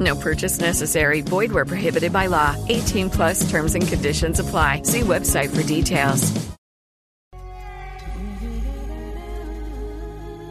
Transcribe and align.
No 0.00 0.16
purchase 0.16 0.58
necessary. 0.60 1.20
Void 1.20 1.52
where 1.52 1.64
prohibited 1.64 2.12
by 2.12 2.26
law. 2.26 2.56
18 2.68 3.10
plus 3.10 3.48
terms 3.50 3.74
and 3.74 3.86
conditions 3.86 4.40
apply. 4.40 4.82
See 4.82 5.00
website 5.00 5.54
for 5.54 5.62
details. 5.62 6.32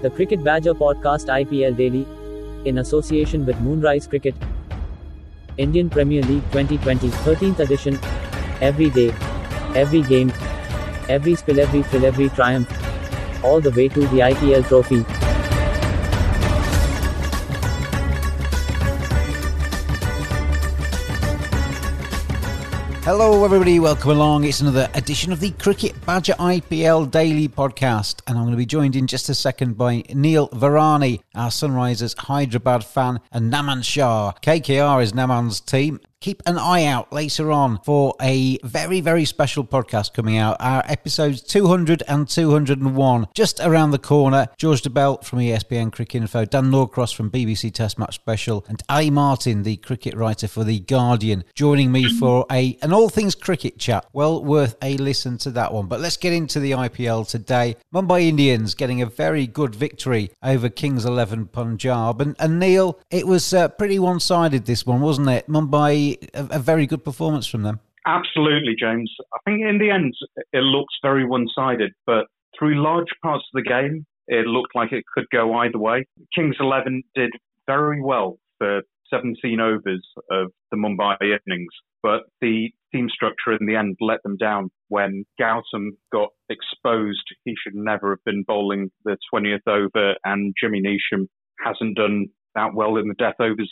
The 0.02 0.10
Cricket 0.10 0.44
Badger 0.44 0.74
Podcast 0.74 1.28
IPL 1.28 1.78
Daily, 1.78 2.06
in 2.68 2.80
association 2.80 3.46
with 3.46 3.58
Moonrise 3.62 4.06
Cricket, 4.06 4.36
Indian 5.58 5.90
Premier 5.90 6.22
League 6.24 6.44
2020 6.52 7.08
13th 7.08 7.60
edition. 7.60 7.98
Every 8.60 8.90
day, 8.90 9.14
every 9.76 10.02
game, 10.02 10.34
every 11.08 11.36
spill, 11.36 11.60
every 11.60 11.84
thrill, 11.84 12.06
every 12.06 12.30
triumph, 12.30 12.70
all 13.46 13.62
the 13.62 13.72
way 13.72 13.88
to 13.88 14.02
the 14.02 14.20
IPL 14.20 14.68
trophy. 14.68 15.23
Hello, 23.06 23.44
everybody. 23.44 23.82
Welcome 23.82 24.12
along. 24.12 24.46
It's 24.46 24.62
another 24.62 24.90
edition 24.94 25.34
of 25.34 25.42
the 25.42 25.52
Cricket 25.52 25.94
Badger 26.06 26.36
IPL 26.36 27.12
Daily 27.12 27.50
Podcast, 27.50 28.22
and 28.26 28.38
I'm 28.38 28.46
going 28.46 28.54
to 28.54 28.58
be 28.58 28.66
joined 28.66 28.96
in 28.96 29.08
just 29.08 29.28
a 29.28 29.36
second 29.36 29.78
by 29.78 30.04
Neil 30.14 30.48
Varani, 30.48 31.20
our 31.36 31.50
Sunrisers 31.50 32.18
Hyderabad 32.18 32.86
fan, 32.86 33.20
and 33.34 33.52
Naman 33.52 33.84
Shah. 33.84 34.32
KKR 34.42 35.04
is 35.04 35.12
Naman's 35.12 35.60
team, 35.60 36.00
keep 36.24 36.42
an 36.46 36.58
eye 36.58 36.86
out 36.86 37.12
later 37.12 37.52
on 37.52 37.78
for 37.80 38.16
a 38.22 38.58
very, 38.64 39.02
very 39.02 39.26
special 39.26 39.66
podcast 39.66 40.14
coming 40.14 40.38
out. 40.38 40.56
Our 40.62 40.82
episodes 40.88 41.42
200 41.42 42.02
and 42.08 42.30
201 42.30 43.28
just 43.34 43.60
around 43.60 43.92
the 43.92 44.00
corner. 44.00 44.48
George 44.58 44.82
Dobell 44.82 45.22
from 45.22 45.40
ESPNcricinfo, 45.40 46.50
Dan 46.50 46.72
Norcross 46.72 47.14
from 47.14 47.30
BBC 47.30 47.74
Test 47.74 48.00
Match 48.00 48.16
Special, 48.16 48.66
and 48.70 48.82
Ali 48.88 49.10
Martin, 49.10 49.64
the 49.64 49.76
cricket 49.76 50.16
writer 50.16 50.48
for 50.48 50.64
The 50.64 50.80
Guardian, 50.80 51.44
joining 51.56 51.92
me 51.92 52.06
for 52.18 52.46
a 52.50 52.78
an 52.82 52.94
all 52.94 53.10
things 53.10 53.36
cricket 53.36 53.78
chat. 53.78 54.06
Well 54.14 54.42
worth 54.42 54.78
a 54.82 54.96
listen 54.96 55.38
to 55.40 55.52
that 55.52 55.74
one. 55.74 55.88
But 55.88 56.00
let's 56.00 56.16
get 56.16 56.32
into 56.32 56.62
the 56.62 56.72
IPL 56.72 57.28
today. 57.28 57.76
Mumbai 57.94 58.30
Indians 58.30 58.76
getting 58.76 59.02
a 59.02 59.08
very 59.08 59.46
good 59.46 59.76
victory 59.76 60.32
over 60.42 60.70
Kings 60.70 61.04
11 61.04 61.48
Punjab. 61.48 62.22
And, 62.22 62.38
and 62.40 62.62
Neil, 62.62 62.98
it 63.12 63.28
was 63.28 63.54
uh, 63.54 63.68
pretty 63.68 64.00
one 64.00 64.22
sided 64.22 64.66
this 64.66 64.86
one, 64.86 65.02
wasn't 65.02 65.28
it? 65.28 65.50
Mumbai 65.50 66.13
a, 66.34 66.48
a 66.52 66.60
very 66.60 66.86
good 66.86 67.04
performance 67.04 67.48
from 67.48 67.64
them. 67.64 67.80
Absolutely, 68.06 68.76
James. 68.78 69.12
I 69.34 69.38
think 69.46 69.62
in 69.62 69.78
the 69.78 69.90
end, 69.90 70.14
it 70.52 70.64
looks 70.64 70.94
very 71.02 71.26
one 71.26 71.48
sided, 71.56 71.94
but 72.06 72.26
through 72.58 72.84
large 72.84 73.08
parts 73.24 73.46
of 73.54 73.64
the 73.64 73.70
game, 73.70 74.06
it 74.28 74.46
looked 74.46 74.76
like 74.76 74.92
it 74.92 75.06
could 75.14 75.26
go 75.32 75.54
either 75.56 75.78
way. 75.78 76.06
Kings 76.36 76.56
11 76.60 77.04
did 77.16 77.32
very 77.66 78.02
well 78.02 78.38
for 78.58 78.82
17 79.10 79.60
overs 79.60 80.06
of 80.32 80.52
the 80.72 80.78
Mumbai 80.78 81.16
innings, 81.22 81.72
but 82.02 82.24
the 82.42 82.70
team 82.94 83.10
structure 83.10 83.54
in 83.60 83.66
the 83.66 83.76
end 83.76 83.98
let 84.00 84.22
them 84.24 84.38
down 84.38 84.70
when 84.90 85.26
Gautam 85.40 85.92
got 86.12 86.30
exposed. 86.50 87.24
He 87.46 87.56
should 87.62 87.76
never 87.76 88.12
have 88.12 88.24
been 88.26 88.44
bowling 88.48 88.92
the 89.06 89.18
20th 89.34 89.68
over, 89.68 90.16
and 90.24 90.54
Jimmy 90.62 90.82
Neesham 90.82 91.28
hasn't 91.64 91.98
done 91.98 92.28
that 92.56 92.74
well 92.74 92.98
in 92.98 93.08
the 93.08 93.16
death 93.16 93.36
overs 93.40 93.72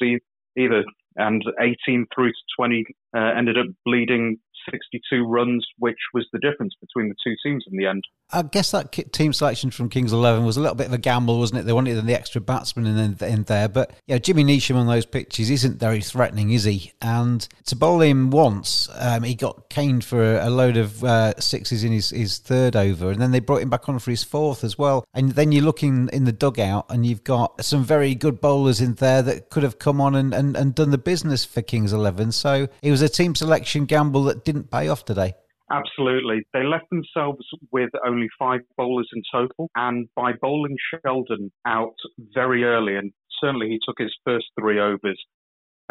either 0.57 0.83
and 1.15 1.43
18 1.59 2.07
through 2.13 2.29
to 2.29 2.37
20 2.57 2.85
uh, 3.15 3.19
ended 3.19 3.57
up 3.57 3.67
bleeding 3.85 4.37
62 4.69 5.25
runs, 5.25 5.65
which 5.77 5.97
was 6.13 6.27
the 6.31 6.39
difference 6.39 6.73
between 6.79 7.09
the 7.09 7.15
two 7.23 7.35
teams 7.43 7.65
in 7.69 7.77
the 7.77 7.85
end. 7.85 8.03
I 8.33 8.43
guess 8.43 8.71
that 8.71 8.91
team 9.11 9.33
selection 9.33 9.71
from 9.71 9.89
Kings 9.89 10.13
11 10.13 10.45
was 10.45 10.55
a 10.55 10.61
little 10.61 10.75
bit 10.75 10.87
of 10.87 10.93
a 10.93 10.97
gamble, 10.97 11.37
wasn't 11.37 11.59
it? 11.59 11.63
They 11.63 11.73
wanted 11.73 12.05
the 12.05 12.13
extra 12.13 12.39
batsman 12.39 12.85
in, 12.85 13.17
in 13.19 13.43
there. 13.43 13.67
But 13.67 13.91
yeah, 14.07 14.19
Jimmy 14.19 14.43
Neesham 14.43 14.75
on 14.75 14.87
those 14.87 15.05
pitches 15.05 15.49
isn't 15.49 15.79
very 15.79 16.01
threatening, 16.01 16.51
is 16.51 16.63
he? 16.63 16.93
And 17.01 17.47
to 17.65 17.75
bowl 17.75 18.01
him 18.01 18.31
once, 18.31 18.89
um, 18.95 19.23
he 19.23 19.35
got 19.35 19.69
caned 19.69 20.05
for 20.05 20.37
a 20.39 20.49
load 20.49 20.77
of 20.77 21.03
uh, 21.03 21.37
sixes 21.39 21.83
in 21.83 21.91
his, 21.91 22.11
his 22.11 22.37
third 22.37 22.75
over. 22.75 23.11
And 23.11 23.21
then 23.21 23.31
they 23.31 23.39
brought 23.39 23.61
him 23.61 23.69
back 23.69 23.89
on 23.89 23.99
for 23.99 24.11
his 24.11 24.23
fourth 24.23 24.63
as 24.63 24.77
well. 24.77 25.03
And 25.13 25.31
then 25.31 25.51
you're 25.51 25.65
looking 25.65 26.09
in 26.13 26.23
the 26.23 26.31
dugout 26.31 26.85
and 26.89 27.05
you've 27.05 27.25
got 27.25 27.63
some 27.65 27.83
very 27.83 28.15
good 28.15 28.39
bowlers 28.39 28.79
in 28.79 28.93
there 28.95 29.21
that 29.23 29.49
could 29.49 29.63
have 29.63 29.77
come 29.77 29.99
on 29.99 30.15
and, 30.15 30.33
and, 30.33 30.55
and 30.55 30.73
done 30.73 30.91
the 30.91 30.97
business 30.97 31.43
for 31.43 31.61
Kings 31.61 31.91
11. 31.91 32.31
So 32.31 32.69
it 32.81 32.91
was 32.91 33.01
a 33.01 33.09
team 33.09 33.35
selection 33.35 33.85
gamble 33.85 34.23
that 34.23 34.45
didn't 34.51 34.71
pay 34.71 34.87
off 34.87 35.05
today. 35.05 35.33
Absolutely. 35.71 36.43
They 36.53 36.63
left 36.63 36.85
themselves 36.91 37.45
with 37.71 37.89
only 38.05 38.27
five 38.37 38.59
bowlers 38.77 39.09
in 39.15 39.21
total, 39.31 39.69
and 39.75 40.07
by 40.15 40.33
bowling 40.41 40.75
Sheldon 41.05 41.51
out 41.65 41.95
very 42.33 42.65
early, 42.65 42.97
and 42.97 43.13
certainly 43.41 43.67
he 43.67 43.79
took 43.85 43.95
his 43.97 44.13
first 44.25 44.47
three 44.59 44.79
overs 44.79 45.21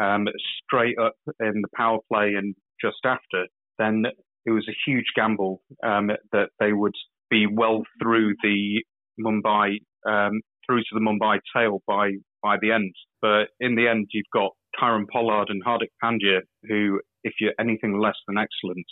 um, 0.01 0.27
straight 0.63 0.97
up 0.99 1.15
in 1.39 1.61
the 1.61 1.67
power 1.75 1.99
play 2.11 2.33
and 2.37 2.55
just 2.79 2.97
after, 3.05 3.47
then 3.77 4.03
it 4.45 4.51
was 4.51 4.67
a 4.67 4.89
huge 4.89 5.05
gamble 5.15 5.61
um, 5.83 6.09
that 6.31 6.49
they 6.59 6.73
would 6.73 6.95
be 7.29 7.45
well 7.47 7.83
through 8.01 8.33
the 8.43 8.83
Mumbai 9.19 9.77
um, 10.07 10.41
through 10.65 10.79
to 10.79 10.93
the 10.93 10.99
Mumbai 10.99 11.39
tail 11.55 11.81
by 11.87 12.11
by 12.41 12.57
the 12.61 12.71
end. 12.71 12.93
But 13.21 13.49
in 13.59 13.75
the 13.75 13.87
end, 13.87 14.07
you've 14.11 14.25
got 14.33 14.51
Kieron 14.79 15.05
Pollard 15.11 15.49
and 15.49 15.63
Hardik 15.63 15.91
Pandya, 16.03 16.39
who, 16.63 16.99
if 17.23 17.33
you're 17.39 17.53
anything 17.59 17.99
less 17.99 18.17
than 18.27 18.37
excellent, 18.37 18.85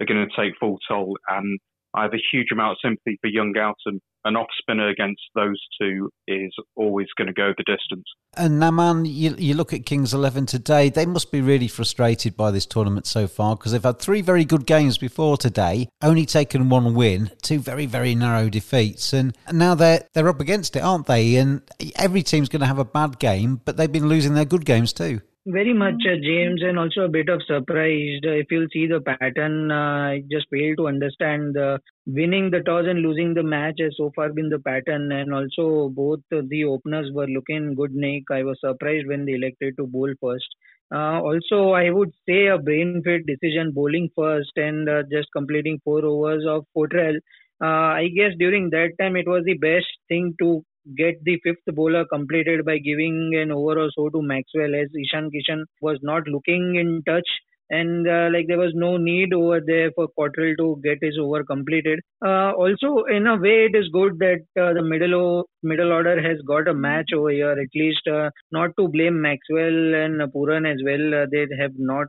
are 0.00 0.06
going 0.06 0.26
to 0.26 0.36
take 0.42 0.58
full 0.58 0.78
toll. 0.88 1.16
And 1.28 1.58
I 1.94 2.02
have 2.02 2.14
a 2.14 2.22
huge 2.32 2.48
amount 2.52 2.72
of 2.72 2.76
sympathy 2.82 3.18
for 3.20 3.28
young 3.28 3.52
Gautam. 3.52 3.98
An 4.24 4.36
off 4.36 4.48
spinner 4.58 4.88
against 4.88 5.22
those 5.34 5.58
two 5.80 6.10
is 6.28 6.54
always 6.76 7.06
going 7.16 7.28
to 7.28 7.32
go 7.32 7.54
the 7.56 7.64
distance. 7.64 8.04
And 8.36 8.60
Naman, 8.62 9.10
you, 9.10 9.34
you 9.38 9.54
look 9.54 9.72
at 9.72 9.86
Kings 9.86 10.12
11 10.12 10.44
today, 10.44 10.90
they 10.90 11.06
must 11.06 11.32
be 11.32 11.40
really 11.40 11.68
frustrated 11.68 12.36
by 12.36 12.50
this 12.50 12.66
tournament 12.66 13.06
so 13.06 13.26
far 13.26 13.56
because 13.56 13.72
they've 13.72 13.82
had 13.82 13.98
three 13.98 14.20
very 14.20 14.44
good 14.44 14.66
games 14.66 14.98
before 14.98 15.38
today, 15.38 15.88
only 16.02 16.26
taken 16.26 16.68
one 16.68 16.94
win, 16.94 17.30
two 17.42 17.58
very, 17.58 17.86
very 17.86 18.14
narrow 18.14 18.50
defeats. 18.50 19.14
And 19.14 19.34
now 19.50 19.74
they're, 19.74 20.06
they're 20.12 20.28
up 20.28 20.40
against 20.40 20.76
it, 20.76 20.80
aren't 20.80 21.06
they? 21.06 21.36
And 21.36 21.62
every 21.96 22.22
team's 22.22 22.50
going 22.50 22.60
to 22.60 22.66
have 22.66 22.78
a 22.78 22.84
bad 22.84 23.18
game, 23.18 23.62
but 23.64 23.78
they've 23.78 23.90
been 23.90 24.08
losing 24.08 24.34
their 24.34 24.44
good 24.44 24.66
games 24.66 24.92
too. 24.92 25.22
Very 25.46 25.72
much, 25.74 26.02
uh, 26.06 26.16
James, 26.16 26.62
and 26.62 26.78
also 26.78 27.02
a 27.04 27.08
bit 27.08 27.28
of 27.28 27.42
surprised. 27.42 28.24
If 28.24 28.50
you'll 28.50 28.68
see 28.72 28.86
the 28.86 29.00
pattern, 29.00 29.70
uh, 29.70 29.74
I 30.12 30.22
just 30.30 30.40
fail 30.50 30.68
to 30.76 30.86
understand 30.88 31.54
the 31.54 31.78
winning 32.06 32.50
the 32.50 32.60
toss 32.60 32.86
and 32.86 33.00
losing 33.00 33.32
the 33.34 33.42
match 33.42 33.76
has 33.80 33.94
so 33.96 34.10
far 34.14 34.30
been 34.32 34.48
the 34.50 34.58
pattern. 34.58 35.10
And 35.12 35.32
also, 35.34 35.88
both 35.90 36.20
the 36.30 36.64
openers 36.64 37.10
were 37.12 37.26
looking 37.26 37.74
good, 37.74 37.94
Nick. 37.94 38.24
I 38.30 38.42
was 38.44 38.60
surprised 38.60 39.06
when 39.06 39.24
they 39.26 39.32
elected 39.34 39.76
to 39.78 39.86
bowl 39.86 40.12
first. 40.20 40.48
Uh, 40.92 41.20
also, 41.22 41.70
I 41.72 41.90
would 41.90 42.12
say 42.28 42.46
a 42.46 42.58
brain 42.58 42.94
fit 43.04 43.18
decision 43.26 43.72
bowling 43.72 44.08
first 44.16 44.46
and 44.56 44.88
uh, 44.88 45.02
just 45.10 45.28
completing 45.32 45.80
four 45.84 46.04
overs 46.04 46.44
of 46.46 46.64
Cottrell 46.76 47.18
Uh, 47.62 47.92
I 48.02 48.08
guess 48.14 48.32
during 48.38 48.70
that 48.70 48.92
time 49.00 49.16
it 49.16 49.28
was 49.28 49.44
the 49.44 49.56
best 49.58 49.86
thing 50.08 50.34
to 50.40 50.64
get 50.96 51.22
the 51.24 51.38
fifth 51.44 51.74
bowler 51.74 52.04
completed 52.06 52.64
by 52.64 52.78
giving 52.78 53.32
an 53.40 53.52
over 53.52 53.78
or 53.78 53.90
so 53.94 54.08
to 54.10 54.22
Maxwell 54.22 54.74
as 54.74 54.88
Ishan 54.94 55.30
Kishan 55.30 55.64
was 55.80 55.98
not 56.02 56.26
looking 56.28 56.76
in 56.76 57.02
touch 57.06 57.28
and 57.70 58.06
uh, 58.08 58.28
like 58.32 58.46
there 58.48 58.58
was 58.58 58.72
no 58.74 58.96
need 58.96 59.32
over 59.32 59.60
there 59.64 59.90
for 59.94 60.08
Cottrell 60.18 60.54
to 60.58 60.80
get 60.82 60.98
his 61.00 61.16
over 61.20 61.44
completed. 61.44 62.00
Uh, 62.24 62.50
also, 62.52 63.04
in 63.04 63.26
a 63.28 63.36
way, 63.36 63.66
it 63.70 63.76
is 63.76 63.88
good 63.92 64.18
that 64.18 64.40
uh, 64.60 64.72
the 64.72 64.82
middle 64.82 65.14
o- 65.14 65.44
middle 65.62 65.92
order 65.92 66.20
has 66.20 66.38
got 66.48 66.66
a 66.66 66.74
match 66.74 67.10
over 67.16 67.30
here. 67.30 67.52
At 67.52 67.68
least, 67.74 68.06
uh, 68.08 68.30
not 68.50 68.70
to 68.78 68.88
blame 68.88 69.20
Maxwell 69.20 69.94
and 69.94 70.20
Puran 70.32 70.66
as 70.66 70.78
well. 70.84 71.14
Uh, 71.22 71.26
they 71.30 71.46
have 71.60 71.72
not 71.78 72.08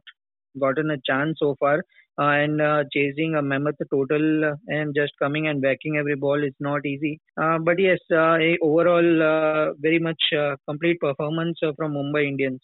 gotten 0.59 0.91
a 0.91 0.97
chance 1.05 1.37
so 1.39 1.55
far. 1.59 1.83
Uh, 2.19 2.43
and 2.43 2.61
chasing 2.93 3.35
a 3.35 3.41
mammoth 3.41 3.75
total 3.89 4.53
and 4.67 4.93
just 4.93 5.13
coming 5.17 5.47
and 5.47 5.61
backing 5.61 5.95
every 5.97 6.15
ball 6.15 6.43
is 6.43 6.53
not 6.59 6.85
easy. 6.85 7.19
but 7.37 7.79
yes, 7.79 7.99
a 8.11 8.57
overall, 8.61 9.73
very 9.79 9.97
much 9.97 10.21
complete 10.67 10.99
performance 10.99 11.57
from 11.77 11.93
Mumbai 11.93 12.27
Indians 12.27 12.61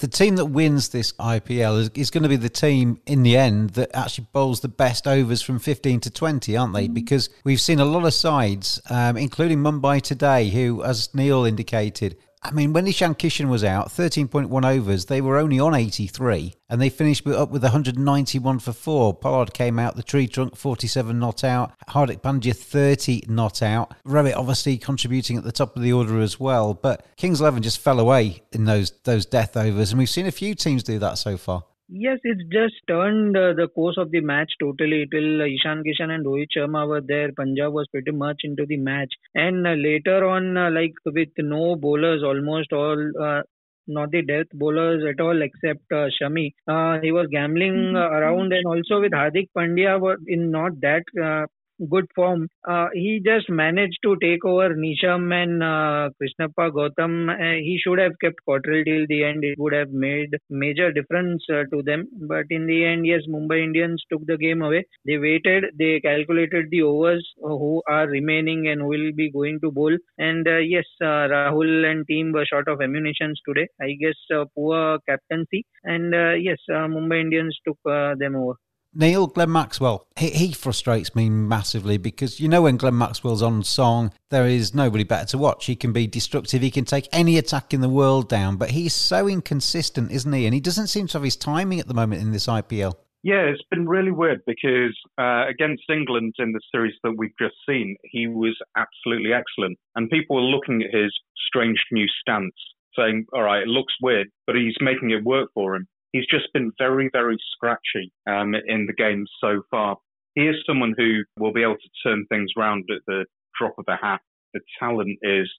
the 0.00 0.08
team 0.08 0.36
that 0.36 0.46
wins 0.46 0.88
this 0.88 1.12
IPL 1.12 1.78
is, 1.78 1.90
is, 1.94 2.10
going 2.10 2.22
to 2.22 2.28
be 2.28 2.36
the 2.36 2.48
team 2.48 3.00
in 3.06 3.22
the 3.22 3.36
end 3.36 3.70
that 3.70 3.94
actually 3.94 4.26
bowls 4.32 4.60
the 4.60 4.68
best 4.68 5.06
overs 5.06 5.42
from 5.42 5.58
15 5.58 6.00
to 6.00 6.10
20, 6.10 6.56
aren't 6.56 6.74
they? 6.74 6.88
Mm. 6.88 6.94
Because 6.94 7.28
we've 7.44 7.60
seen 7.60 7.80
a 7.80 7.84
lot 7.84 8.06
of 8.06 8.14
sides, 8.14 8.80
um, 8.88 9.16
including 9.16 9.58
Mumbai 9.58 10.00
today, 10.00 10.48
who, 10.48 10.82
as 10.82 11.14
Neil 11.14 11.44
indicated, 11.44 12.16
I 12.42 12.52
mean, 12.52 12.72
when 12.72 12.86
Ishan 12.86 13.16
Kishan 13.16 13.50
was 13.50 13.62
out, 13.62 13.88
13.1 13.88 14.64
overs, 14.64 15.04
they 15.04 15.20
were 15.20 15.36
only 15.36 15.60
on 15.60 15.74
83 15.74 16.54
and 16.70 16.80
they 16.80 16.88
finished 16.88 17.26
up 17.26 17.50
with 17.50 17.62
191 17.62 18.58
for 18.60 18.72
four. 18.72 19.12
Pollard 19.12 19.52
came 19.52 19.78
out 19.78 19.94
the 19.94 20.02
tree 20.02 20.26
trunk, 20.26 20.56
47 20.56 21.18
not 21.18 21.44
out. 21.44 21.72
Hardik 21.90 22.22
Pandya, 22.22 22.56
30 22.56 23.24
not 23.28 23.62
out. 23.62 23.92
Rohit 24.06 24.36
obviously 24.36 24.78
contributing 24.78 25.36
at 25.36 25.44
the 25.44 25.52
top 25.52 25.76
of 25.76 25.82
the 25.82 25.92
order 25.92 26.18
as 26.20 26.40
well. 26.40 26.72
But 26.72 27.04
Kings 27.16 27.42
11 27.42 27.62
just 27.62 27.78
fell 27.78 28.00
away 28.00 28.42
in 28.52 28.64
those, 28.64 28.92
those 29.04 29.26
death 29.26 29.54
overs. 29.54 29.90
And 29.90 29.98
we've 29.98 30.08
seen 30.08 30.26
a 30.26 30.32
few 30.32 30.54
teams 30.54 30.82
do 30.82 30.98
that 30.98 31.18
so 31.18 31.36
far. 31.36 31.64
Yes, 31.92 32.20
it's 32.22 32.42
just 32.52 32.74
turned 32.86 33.36
uh, 33.36 33.52
the 33.52 33.66
course 33.68 33.96
of 33.98 34.12
the 34.12 34.20
match 34.20 34.52
totally. 34.60 35.06
Till 35.10 35.42
uh, 35.42 35.44
Ishan 35.44 35.82
Kishan 35.82 36.10
and 36.10 36.24
Rohit 36.24 36.46
Sharma 36.56 36.86
were 36.86 37.00
there, 37.00 37.32
Punjab 37.32 37.72
was 37.72 37.88
pretty 37.88 38.12
much 38.12 38.42
into 38.44 38.64
the 38.64 38.76
match. 38.76 39.12
And 39.34 39.66
uh, 39.66 39.72
later 39.72 40.24
on, 40.24 40.56
uh, 40.56 40.70
like 40.70 40.92
with 41.04 41.30
no 41.38 41.74
bowlers, 41.74 42.22
almost 42.22 42.72
all 42.72 43.10
uh, 43.20 43.42
not 43.88 44.12
the 44.12 44.22
death 44.22 44.46
bowlers 44.54 45.02
at 45.04 45.20
all 45.20 45.42
except 45.42 45.82
uh, 45.90 46.06
Shami. 46.20 46.52
Uh, 46.68 47.00
he 47.02 47.10
was 47.10 47.26
gambling 47.32 47.94
uh, 47.96 48.08
around 48.18 48.52
and 48.52 48.66
also 48.66 49.00
with 49.00 49.10
Hardik 49.12 49.48
Pandya 49.56 50.00
were 50.00 50.18
in 50.28 50.52
not 50.52 50.80
that 50.82 51.02
uh, 51.20 51.46
good 51.88 52.06
form. 52.14 52.48
Uh, 52.66 52.88
he 52.92 53.20
just 53.24 53.48
managed 53.48 53.98
to 54.02 54.16
take 54.20 54.44
over 54.44 54.74
Neesham 54.74 55.32
and 55.32 55.62
uh, 55.62 56.10
Krishnappa 56.20 56.70
Gautam. 56.70 57.30
Uh, 57.30 57.56
he 57.58 57.78
should 57.82 57.98
have 57.98 58.12
kept 58.20 58.36
Cottrell 58.46 58.84
till 58.84 59.06
the 59.08 59.24
end. 59.24 59.44
It 59.44 59.58
would 59.58 59.72
have 59.72 59.90
made 59.90 60.30
major 60.48 60.92
difference 60.92 61.44
uh, 61.50 61.64
to 61.72 61.82
them. 61.82 62.08
But 62.12 62.46
in 62.50 62.66
the 62.66 62.84
end, 62.84 63.06
yes, 63.06 63.22
Mumbai 63.28 63.62
Indians 63.64 64.02
took 64.10 64.24
the 64.26 64.36
game 64.36 64.62
away. 64.62 64.84
They 65.06 65.18
waited. 65.18 65.64
They 65.78 66.00
calculated 66.00 66.66
the 66.70 66.82
overs 66.82 67.26
uh, 67.44 67.48
who 67.48 67.82
are 67.88 68.06
remaining 68.06 68.68
and 68.68 68.80
who 68.80 68.88
will 68.88 69.12
be 69.14 69.30
going 69.30 69.60
to 69.60 69.70
bowl. 69.70 69.96
And 70.18 70.46
uh, 70.46 70.58
yes, 70.58 70.84
Rahul 71.02 71.80
and 71.80 71.96
team 72.06 72.24
were 72.24 72.38
short 72.38 72.60
of 72.68 72.72
ammunition 72.74 73.28
today. 73.46 73.68
I 73.80 73.92
guess 74.00 74.16
poor 74.54 74.98
captaincy. 75.08 75.64
And 75.84 76.12
yes, 76.42 76.58
Mumbai 76.68 77.20
Indians 77.20 77.58
took 77.66 77.78
them 77.84 78.36
over. 78.36 78.54
Neil, 78.92 79.28
Glenn 79.28 79.52
Maxwell, 79.52 80.04
he, 80.16 80.30
he, 80.30 80.52
frustrates 80.52 81.14
me 81.14 81.30
massively 81.30 81.96
because 81.96 82.40
you 82.40 82.48
know 82.48 82.62
when 82.62 82.76
Glenn 82.76 82.98
Maxwell's 82.98 83.42
on 83.42 83.62
song, 83.62 84.12
there 84.30 84.46
is 84.46 84.74
nobody 84.74 85.04
better 85.04 85.26
to 85.26 85.38
watch. 85.38 85.66
He 85.66 85.76
can 85.76 85.92
be 85.92 86.08
destructive, 86.08 86.60
he 86.60 86.72
can 86.72 86.84
take 86.84 87.08
any 87.12 87.38
attack 87.38 87.72
in 87.72 87.82
the 87.82 87.88
world 87.88 88.28
down, 88.28 88.56
but 88.56 88.72
he's 88.72 88.92
so 88.92 89.28
inconsistent, 89.28 90.10
isn't 90.10 90.32
he? 90.32 90.44
And 90.44 90.54
he 90.54 90.60
doesn't 90.60 90.88
seem 90.88 91.06
to 91.08 91.12
have 91.18 91.22
his 91.22 91.36
timing 91.36 91.78
at 91.78 91.86
the 91.86 91.94
moment 91.94 92.20
in 92.20 92.32
this 92.32 92.48
IPL. 92.48 92.94
Yeah, 93.22 93.42
it's 93.42 93.62
been 93.70 93.88
really 93.88 94.10
weird 94.10 94.40
because 94.44 94.98
uh, 95.18 95.46
against 95.46 95.84
England 95.88 96.34
in 96.38 96.52
the 96.52 96.60
series 96.72 96.94
that 97.04 97.12
we've 97.16 97.36
just 97.38 97.54
seen, 97.68 97.96
he 98.02 98.26
was 98.26 98.58
absolutely 98.76 99.32
excellent. 99.32 99.78
And 99.94 100.10
people 100.10 100.36
were 100.36 100.42
looking 100.42 100.82
at 100.82 100.92
his 100.92 101.14
strange 101.46 101.78
new 101.92 102.06
stance, 102.20 102.54
saying, 102.98 103.26
all 103.32 103.42
right, 103.42 103.62
it 103.62 103.68
looks 103.68 103.94
weird, 104.02 104.28
but 104.46 104.56
he's 104.56 104.74
making 104.80 105.10
it 105.10 105.22
work 105.22 105.50
for 105.54 105.76
him 105.76 105.86
he's 106.12 106.26
just 106.26 106.52
been 106.52 106.72
very, 106.78 107.08
very 107.12 107.36
scratchy 107.52 108.12
um, 108.28 108.54
in 108.54 108.86
the 108.86 108.92
game 108.92 109.26
so 109.40 109.62
far. 109.70 109.96
He 110.34 110.42
is 110.42 110.56
someone 110.66 110.94
who 110.96 111.22
will 111.38 111.52
be 111.52 111.62
able 111.62 111.76
to 111.76 112.08
turn 112.08 112.26
things 112.28 112.50
around 112.56 112.84
at 112.90 113.02
the 113.06 113.24
drop 113.58 113.74
of 113.78 113.84
a 113.88 113.96
hat. 113.96 114.20
The 114.54 114.60
talent 114.78 115.18
is 115.22 115.50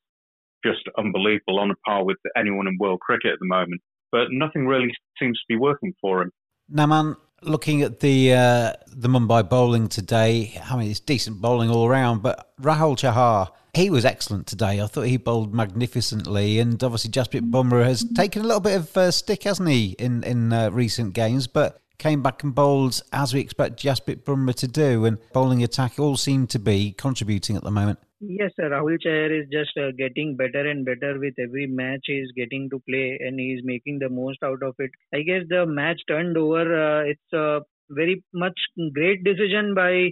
just 0.65 0.81
unbelievable, 0.97 1.59
on 1.59 1.71
a 1.71 1.75
par 1.85 2.05
with 2.05 2.17
anyone 2.37 2.67
in 2.67 2.77
world 2.79 2.99
cricket 2.99 3.33
at 3.33 3.39
the 3.39 3.47
moment. 3.47 3.81
But 4.11 4.27
nothing 4.31 4.67
really 4.67 4.91
seems 5.19 5.37
to 5.39 5.45
be 5.47 5.55
working 5.55 5.93
for 6.01 6.21
him. 6.21 6.31
Naman, 6.71 7.15
looking 7.41 7.81
at 7.81 7.99
the 7.99 8.33
uh, 8.33 8.73
the 8.87 9.07
Mumbai 9.07 9.47
bowling 9.47 9.87
today, 9.87 10.59
I 10.69 10.77
mean 10.77 10.91
it's 10.91 10.99
decent 10.99 11.41
bowling 11.41 11.69
all 11.69 11.87
around, 11.87 12.21
but 12.21 12.53
Rahul 12.61 12.97
Chahar 12.97 13.51
he 13.73 13.89
was 13.89 14.03
excellent 14.03 14.47
today. 14.47 14.81
I 14.81 14.87
thought 14.87 15.03
he 15.03 15.17
bowled 15.17 15.53
magnificently, 15.53 16.59
and 16.59 16.81
obviously 16.83 17.09
Jasprit 17.09 17.49
Bumrah 17.49 17.85
has 17.85 18.03
taken 18.03 18.41
a 18.41 18.45
little 18.45 18.59
bit 18.59 18.75
of 18.75 18.97
uh, 18.97 19.11
stick, 19.11 19.43
hasn't 19.43 19.69
he, 19.69 19.95
in 19.97 20.23
in 20.23 20.51
uh, 20.51 20.69
recent 20.71 21.13
games, 21.13 21.47
but 21.47 21.79
came 21.97 22.21
back 22.23 22.43
and 22.43 22.55
bowled 22.55 22.99
as 23.13 23.33
we 23.33 23.39
expect 23.39 23.81
Jasprit 23.81 24.23
Bumrah 24.23 24.55
to 24.55 24.67
do, 24.67 25.05
and 25.05 25.17
bowling 25.33 25.63
attack 25.63 25.99
all 25.99 26.17
seem 26.17 26.47
to 26.47 26.59
be 26.59 26.91
contributing 26.93 27.55
at 27.55 27.63
the 27.63 27.71
moment. 27.71 27.99
Yes, 28.21 28.51
sir. 28.55 28.69
Rahul 28.69 28.97
Chahar 29.03 29.31
is 29.31 29.49
just 29.51 29.77
uh, 29.77 29.91
getting 29.97 30.35
better 30.37 30.65
and 30.69 30.85
better 30.85 31.19
with 31.19 31.33
every 31.39 31.65
match 31.67 32.03
he's 32.05 32.31
getting 32.33 32.69
to 32.69 32.79
play, 32.87 33.17
and 33.19 33.39
he's 33.39 33.61
making 33.63 33.99
the 33.99 34.09
most 34.09 34.43
out 34.43 34.61
of 34.63 34.75
it. 34.79 34.91
I 35.13 35.21
guess 35.23 35.43
the 35.49 35.65
match 35.65 36.01
turned 36.07 36.37
over. 36.37 36.63
Uh, 36.83 37.03
it's 37.03 37.33
a 37.33 37.61
very 37.89 38.23
much 38.33 38.59
great 38.93 39.23
decision 39.23 39.73
by 39.73 40.11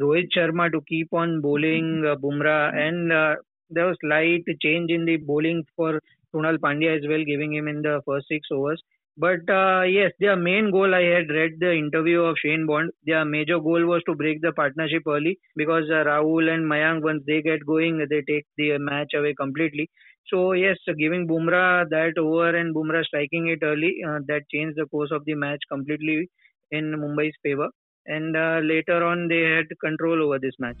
Rohit 0.00 0.28
Sharma 0.36 0.70
to 0.72 0.80
keep 0.88 1.12
on 1.12 1.40
bowling 1.40 2.04
uh, 2.06 2.14
Bumrah, 2.16 2.74
and 2.74 3.12
uh, 3.12 3.34
there 3.70 3.86
was 3.86 3.96
slight 4.02 4.44
change 4.62 4.90
in 4.92 5.04
the 5.04 5.16
bowling 5.18 5.64
for 5.76 6.00
Krunal 6.34 6.58
Pandya 6.58 6.96
as 6.98 7.08
well, 7.08 7.24
giving 7.24 7.52
him 7.54 7.66
in 7.68 7.82
the 7.82 8.00
first 8.06 8.28
six 8.28 8.48
overs. 8.52 8.82
But 9.20 9.50
uh, 9.50 9.82
yes, 9.82 10.12
their 10.20 10.36
main 10.36 10.70
goal, 10.70 10.94
I 10.94 11.02
had 11.02 11.28
read 11.28 11.58
the 11.58 11.72
interview 11.72 12.20
of 12.22 12.36
Shane 12.40 12.66
Bond. 12.66 12.92
Their 13.04 13.24
major 13.24 13.58
goal 13.58 13.84
was 13.84 14.02
to 14.06 14.14
break 14.14 14.40
the 14.40 14.52
partnership 14.52 15.02
early 15.08 15.38
because 15.56 15.90
uh, 15.90 16.04
Rahul 16.04 16.48
and 16.48 16.70
Mayank, 16.70 17.02
once 17.02 17.24
they 17.26 17.42
get 17.42 17.66
going, 17.66 17.98
they 18.08 18.22
take 18.22 18.46
the 18.56 18.78
match 18.78 19.14
away 19.16 19.34
completely. 19.34 19.90
So 20.32 20.52
yes, 20.52 20.76
giving 20.96 21.26
Bumrah 21.26 21.88
that 21.90 22.16
over 22.16 22.56
and 22.56 22.74
Bumrah 22.74 23.04
striking 23.04 23.48
it 23.48 23.64
early, 23.64 23.96
uh, 24.08 24.20
that 24.28 24.42
changed 24.54 24.78
the 24.78 24.86
course 24.86 25.10
of 25.10 25.24
the 25.24 25.34
match 25.34 25.60
completely 25.68 26.30
in 26.70 26.92
Mumbai's 26.92 27.34
favor 27.42 27.68
and 28.08 28.36
uh, 28.36 28.60
later 28.62 29.04
on 29.04 29.28
they 29.28 29.42
had 29.54 29.66
control 29.84 30.22
over 30.22 30.38
this 30.38 30.54
match. 30.58 30.80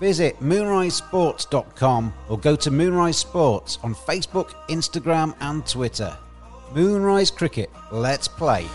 Visit 0.00 0.40
moonrisesports.com 0.40 2.14
or 2.30 2.38
go 2.38 2.56
to 2.56 2.70
Moonrise 2.70 3.18
Sports 3.18 3.78
on 3.82 3.94
Facebook, 3.94 4.54
Instagram, 4.68 5.34
and 5.40 5.66
Twitter. 5.66 6.16
Moonrise 6.74 7.30
Cricket, 7.30 7.70
let's 7.92 8.26
play. 8.26 8.66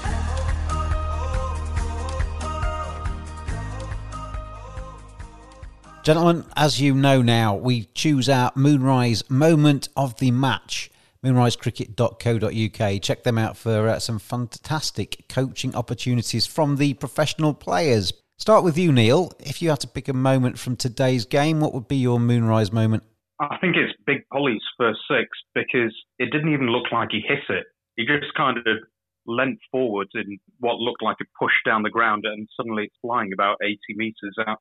Gentlemen, 6.04 6.46
as 6.56 6.80
you 6.80 6.94
know 6.94 7.24
now, 7.24 7.56
we 7.56 7.86
choose 7.96 8.30
our 8.30 8.52
Moonrise 8.54 9.28
moment 9.28 9.90
of 9.98 10.16
the 10.18 10.30
match. 10.30 10.92
Moonrisecricket.co.uk. 11.24 13.02
Check 13.02 13.24
them 13.24 13.40
out 13.40 13.58
for 13.58 13.88
uh, 13.88 13.98
some 13.98 14.20
fantastic 14.20 15.28
coaching 15.28 15.74
opportunities 15.74 16.46
from 16.46 16.76
the 16.76 16.94
professional 16.94 17.56
players. 17.56 18.14
Start 18.38 18.66
with 18.66 18.78
you, 18.78 18.92
Neil. 18.92 19.32
If 19.40 19.62
you 19.62 19.70
had 19.70 19.80
to 19.82 19.88
pick 19.88 20.08
a 20.08 20.14
moment 20.14 20.60
from 20.60 20.76
today's 20.76 21.26
game, 21.26 21.62
what 21.62 21.74
would 21.74 21.88
be 21.88 21.96
your 21.96 22.20
Moonrise 22.20 22.72
moment? 22.72 23.04
I 23.40 23.58
think 23.60 23.76
it's 23.76 23.94
Big 24.06 24.28
Polly's 24.32 24.64
first 24.78 25.00
six 25.10 25.30
because 25.54 25.96
it 26.20 26.32
didn't 26.32 26.54
even 26.54 26.68
look 26.68 26.92
like 26.92 27.10
he 27.12 27.22
hit 27.22 27.44
it. 27.50 27.66
He 27.96 28.06
just 28.06 28.34
kind 28.36 28.58
of 28.58 28.78
leant 29.26 29.60
forward 29.72 30.08
in 30.14 30.38
what 30.60 30.80
looked 30.80 31.02
like 31.02 31.18
a 31.22 31.26
push 31.40 31.54
down 31.66 31.84
the 31.84 31.90
ground, 31.90 32.26
and 32.26 32.48
suddenly 32.58 32.84
it's 32.84 32.96
flying 33.02 33.32
about 33.34 33.58
80 33.64 33.78
meters 33.96 34.36
out 34.46 34.60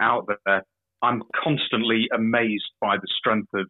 out 0.00 0.26
there. 0.46 0.62
I'm 1.02 1.22
constantly 1.42 2.08
amazed 2.14 2.70
by 2.80 2.96
the 2.96 3.08
strength 3.18 3.50
of 3.54 3.66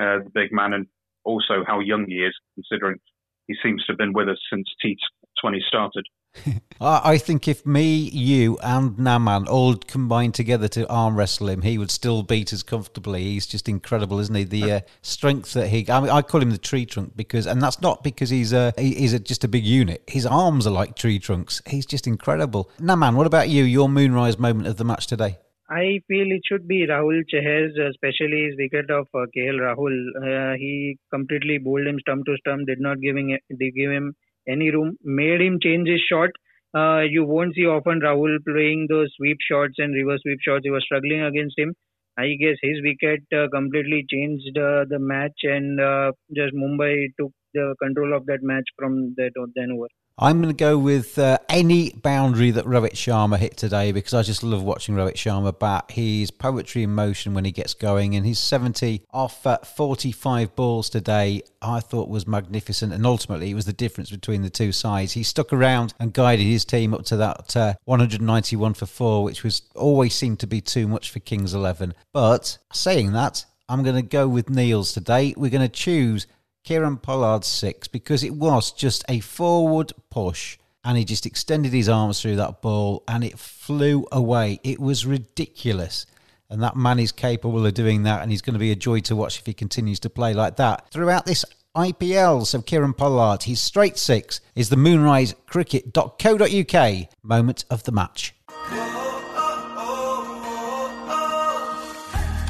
uh, 0.00 0.24
the 0.24 0.30
big 0.34 0.52
man, 0.52 0.72
and 0.74 0.86
also 1.24 1.64
how 1.66 1.80
young 1.80 2.04
he 2.06 2.16
is, 2.16 2.34
considering 2.54 2.98
he 3.46 3.54
seems 3.62 3.84
to 3.84 3.92
have 3.92 3.98
been 3.98 4.12
with 4.12 4.28
us 4.28 4.38
since 4.50 4.68
T20 4.84 5.60
started. 5.66 6.06
I 6.80 7.18
think 7.18 7.46
if 7.46 7.64
me, 7.64 7.94
you, 7.94 8.58
and 8.62 8.96
Naman 8.96 9.46
all 9.48 9.76
combined 9.76 10.34
together 10.34 10.68
to 10.68 10.88
arm 10.88 11.16
wrestle 11.16 11.48
him, 11.48 11.62
he 11.62 11.78
would 11.78 11.90
still 11.90 12.22
beat 12.22 12.52
us 12.52 12.62
comfortably. 12.62 13.22
He's 13.22 13.46
just 13.46 13.68
incredible, 13.68 14.18
isn't 14.18 14.34
he? 14.34 14.44
The 14.44 14.72
uh, 14.72 14.80
strength 15.02 15.52
that 15.52 15.68
he. 15.68 15.88
I, 15.90 16.00
mean, 16.00 16.10
I 16.10 16.22
call 16.22 16.42
him 16.42 16.50
the 16.50 16.58
tree 16.58 16.86
trunk 16.86 17.12
because, 17.16 17.46
and 17.46 17.62
that's 17.62 17.80
not 17.80 18.02
because 18.02 18.30
he's 18.30 18.52
a 18.52 18.72
he's 18.76 19.12
a, 19.12 19.20
just 19.20 19.44
a 19.44 19.48
big 19.48 19.64
unit. 19.64 20.02
His 20.06 20.26
arms 20.26 20.66
are 20.66 20.70
like 20.70 20.96
tree 20.96 21.18
trunks. 21.18 21.62
He's 21.66 21.86
just 21.86 22.06
incredible. 22.06 22.70
Naman, 22.80 23.14
what 23.14 23.26
about 23.26 23.48
you? 23.48 23.64
Your 23.64 23.88
moonrise 23.88 24.38
moment 24.38 24.66
of 24.66 24.76
the 24.76 24.84
match 24.84 25.06
today? 25.06 25.38
I 25.70 26.00
feel 26.06 26.30
it 26.30 26.42
should 26.46 26.68
be 26.68 26.86
Rahul 26.86 27.22
Chahar, 27.32 27.68
especially 27.88 28.44
his 28.44 28.56
wicket 28.58 28.90
of 28.90 29.06
uh, 29.14 29.26
KL 29.34 29.58
Rahul. 29.58 29.94
Uh, 30.16 30.56
he 30.58 30.98
completely 31.10 31.58
bowled 31.58 31.86
him 31.86 31.98
stump 32.00 32.26
to 32.26 32.36
stump, 32.40 32.66
did 32.66 32.80
not 32.80 33.00
giving 33.00 33.38
did 33.48 33.74
give 33.74 33.90
him 33.90 34.14
any 34.48 34.70
room, 34.70 34.96
made 35.02 35.40
him 35.40 35.58
change 35.60 35.88
his 35.88 36.00
shot. 36.00 36.30
Uh, 36.74 37.00
you 37.00 37.24
won't 37.24 37.54
see 37.54 37.66
often 37.66 38.00
Rahul 38.00 38.38
playing 38.46 38.86
those 38.88 39.12
sweep 39.16 39.38
shots 39.40 39.74
and 39.78 39.94
reverse 39.94 40.20
sweep 40.22 40.38
shots. 40.42 40.64
He 40.64 40.70
was 40.70 40.84
struggling 40.84 41.22
against 41.22 41.58
him. 41.58 41.74
I 42.18 42.34
guess 42.40 42.56
his 42.62 42.80
wicket 42.82 43.22
uh, 43.34 43.48
completely 43.52 44.04
changed 44.10 44.56
uh, 44.58 44.84
the 44.88 44.98
match, 44.98 45.38
and 45.44 45.80
uh, 45.80 46.12
just 46.34 46.54
Mumbai 46.54 47.08
took 47.18 47.32
the 47.54 47.74
control 47.82 48.14
of 48.16 48.26
that 48.26 48.42
match 48.42 48.68
from 48.76 49.14
that 49.16 49.32
then 49.54 49.72
over. 49.72 49.88
I'm 50.18 50.42
going 50.42 50.54
to 50.54 50.58
go 50.58 50.76
with 50.76 51.18
uh, 51.18 51.38
any 51.48 51.90
boundary 51.90 52.50
that 52.50 52.66
Rohit 52.66 52.92
Sharma 52.92 53.38
hit 53.38 53.56
today 53.56 53.92
because 53.92 54.12
I 54.12 54.22
just 54.22 54.42
love 54.42 54.62
watching 54.62 54.94
Rohit 54.94 55.14
Sharma 55.14 55.58
bat. 55.58 55.90
He's 55.90 56.30
poetry 56.30 56.82
in 56.82 56.94
motion 56.94 57.32
when 57.32 57.46
he 57.46 57.50
gets 57.50 57.72
going, 57.72 58.14
and 58.14 58.26
his 58.26 58.38
70 58.38 59.02
off 59.10 59.46
uh, 59.46 59.58
45 59.58 60.54
balls 60.54 60.90
today 60.90 61.42
I 61.62 61.80
thought 61.80 62.10
was 62.10 62.26
magnificent. 62.26 62.92
And 62.92 63.06
ultimately, 63.06 63.50
it 63.50 63.54
was 63.54 63.64
the 63.64 63.72
difference 63.72 64.10
between 64.10 64.42
the 64.42 64.50
two 64.50 64.70
sides. 64.70 65.12
He 65.12 65.22
stuck 65.22 65.52
around 65.52 65.94
and 65.98 66.12
guided 66.12 66.46
his 66.46 66.66
team 66.66 66.92
up 66.92 67.04
to 67.06 67.16
that 67.16 67.56
uh, 67.56 67.74
191 67.84 68.74
for 68.74 68.86
four, 68.86 69.24
which 69.24 69.42
was 69.42 69.62
always 69.74 70.14
seemed 70.14 70.40
to 70.40 70.46
be 70.46 70.60
too 70.60 70.86
much 70.86 71.10
for 71.10 71.20
Kings 71.20 71.54
11. 71.54 71.94
But 72.12 72.58
saying 72.72 73.12
that, 73.12 73.46
I'm 73.68 73.82
going 73.82 73.96
to 73.96 74.02
go 74.02 74.28
with 74.28 74.50
Neil's 74.50 74.92
today. 74.92 75.32
We're 75.36 75.50
going 75.50 75.62
to 75.62 75.68
choose 75.68 76.26
Kieron 76.64 77.02
Pollard's 77.02 77.48
six 77.48 77.88
because 77.88 78.22
it 78.22 78.34
was 78.34 78.70
just 78.72 79.04
a 79.08 79.20
forward 79.20 79.92
push 80.10 80.58
and 80.84 80.96
he 80.96 81.04
just 81.04 81.26
extended 81.26 81.72
his 81.72 81.88
arms 81.88 82.20
through 82.20 82.36
that 82.36 82.62
ball 82.62 83.02
and 83.08 83.24
it 83.24 83.38
flew 83.38 84.06
away. 84.12 84.60
It 84.62 84.80
was 84.80 85.06
ridiculous. 85.06 86.06
And 86.50 86.62
that 86.62 86.76
man 86.76 86.98
is 86.98 87.12
capable 87.12 87.64
of 87.64 87.72
doing 87.72 88.02
that, 88.02 88.20
and 88.20 88.30
he's 88.30 88.42
going 88.42 88.52
to 88.52 88.60
be 88.60 88.72
a 88.72 88.76
joy 88.76 89.00
to 89.00 89.16
watch 89.16 89.38
if 89.38 89.46
he 89.46 89.54
continues 89.54 89.98
to 90.00 90.10
play 90.10 90.34
like 90.34 90.56
that 90.56 90.90
throughout 90.90 91.24
this 91.24 91.46
IPL. 91.74 92.46
So, 92.46 92.60
Kieron 92.60 92.94
Pollard, 92.94 93.44
his 93.44 93.62
straight 93.62 93.96
six 93.96 94.42
is 94.54 94.68
the 94.68 94.76
Moonrise 94.76 95.32
moonrisecricket.co.uk 95.32 97.08
moment 97.22 97.64
of 97.70 97.84
the 97.84 97.92
match. 97.92 98.34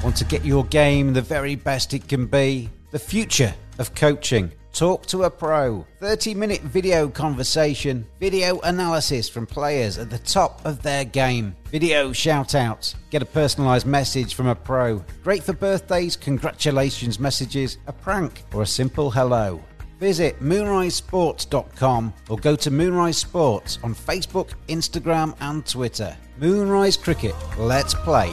Want 0.02 0.16
to 0.16 0.24
get 0.24 0.44
your 0.44 0.64
game 0.64 1.12
the 1.12 1.22
very 1.22 1.54
best 1.54 1.94
it 1.94 2.08
can 2.08 2.26
be? 2.26 2.70
The 2.90 2.98
future 2.98 3.54
of 3.78 3.94
coaching. 3.94 4.52
Talk 4.72 5.04
to 5.06 5.24
a 5.24 5.30
pro. 5.30 5.86
30 6.00 6.34
minute 6.34 6.62
video 6.62 7.08
conversation, 7.08 8.06
video 8.18 8.58
analysis 8.60 9.28
from 9.28 9.46
players 9.46 9.98
at 9.98 10.08
the 10.08 10.18
top 10.18 10.64
of 10.64 10.82
their 10.82 11.04
game, 11.04 11.54
video 11.70 12.12
shout 12.12 12.54
outs, 12.54 12.94
get 13.10 13.22
a 13.22 13.26
personalised 13.26 13.84
message 13.84 14.34
from 14.34 14.46
a 14.46 14.54
pro. 14.54 15.04
Great 15.22 15.42
for 15.42 15.52
birthdays, 15.52 16.16
congratulations 16.16 17.20
messages, 17.20 17.78
a 17.86 17.92
prank, 17.92 18.44
or 18.54 18.62
a 18.62 18.66
simple 18.66 19.10
hello. 19.10 19.62
Visit 20.00 20.40
moonrisesports.com 20.40 22.12
or 22.28 22.36
go 22.38 22.56
to 22.56 22.70
Moonrise 22.72 23.18
Sports 23.18 23.78
on 23.84 23.94
Facebook, 23.94 24.50
Instagram, 24.66 25.36
and 25.40 25.64
Twitter. 25.64 26.16
Moonrise 26.38 26.96
Cricket, 26.96 27.36
let's 27.56 27.94
play. 27.94 28.32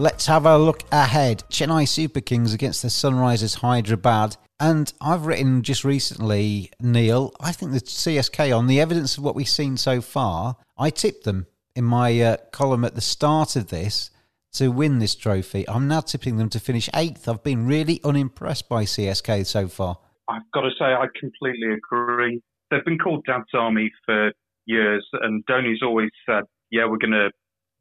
Let's 0.00 0.24
have 0.28 0.46
a 0.46 0.56
look 0.56 0.84
ahead. 0.90 1.44
Chennai 1.50 1.86
Super 1.86 2.22
Kings 2.22 2.54
against 2.54 2.80
the 2.80 2.88
Sunrisers 2.88 3.56
Hyderabad. 3.56 4.38
And 4.58 4.90
I've 4.98 5.26
written 5.26 5.62
just 5.62 5.84
recently, 5.84 6.70
Neil, 6.80 7.34
I 7.38 7.52
think 7.52 7.72
the 7.72 7.80
CSK, 7.80 8.56
on 8.56 8.66
the 8.66 8.80
evidence 8.80 9.18
of 9.18 9.24
what 9.24 9.34
we've 9.34 9.46
seen 9.46 9.76
so 9.76 10.00
far, 10.00 10.56
I 10.78 10.88
tipped 10.88 11.24
them 11.24 11.48
in 11.76 11.84
my 11.84 12.18
uh, 12.18 12.38
column 12.50 12.86
at 12.86 12.94
the 12.94 13.02
start 13.02 13.56
of 13.56 13.68
this 13.68 14.10
to 14.54 14.72
win 14.72 15.00
this 15.00 15.14
trophy. 15.14 15.68
I'm 15.68 15.86
now 15.86 16.00
tipping 16.00 16.38
them 16.38 16.48
to 16.48 16.60
finish 16.60 16.88
eighth. 16.94 17.28
I've 17.28 17.44
been 17.44 17.66
really 17.66 18.00
unimpressed 18.02 18.70
by 18.70 18.84
CSK 18.84 19.44
so 19.44 19.68
far. 19.68 19.98
I've 20.30 20.50
got 20.54 20.62
to 20.62 20.70
say, 20.78 20.86
I 20.86 21.08
completely 21.20 21.74
agree. 21.74 22.40
They've 22.70 22.86
been 22.86 22.98
called 22.98 23.26
Dad's 23.26 23.52
Army 23.52 23.92
for 24.06 24.32
years, 24.64 25.06
and 25.20 25.44
Dhoni's 25.44 25.82
always 25.82 26.08
said, 26.24 26.44
yeah, 26.70 26.86
we're 26.86 26.96
going 26.96 27.10
to 27.10 27.30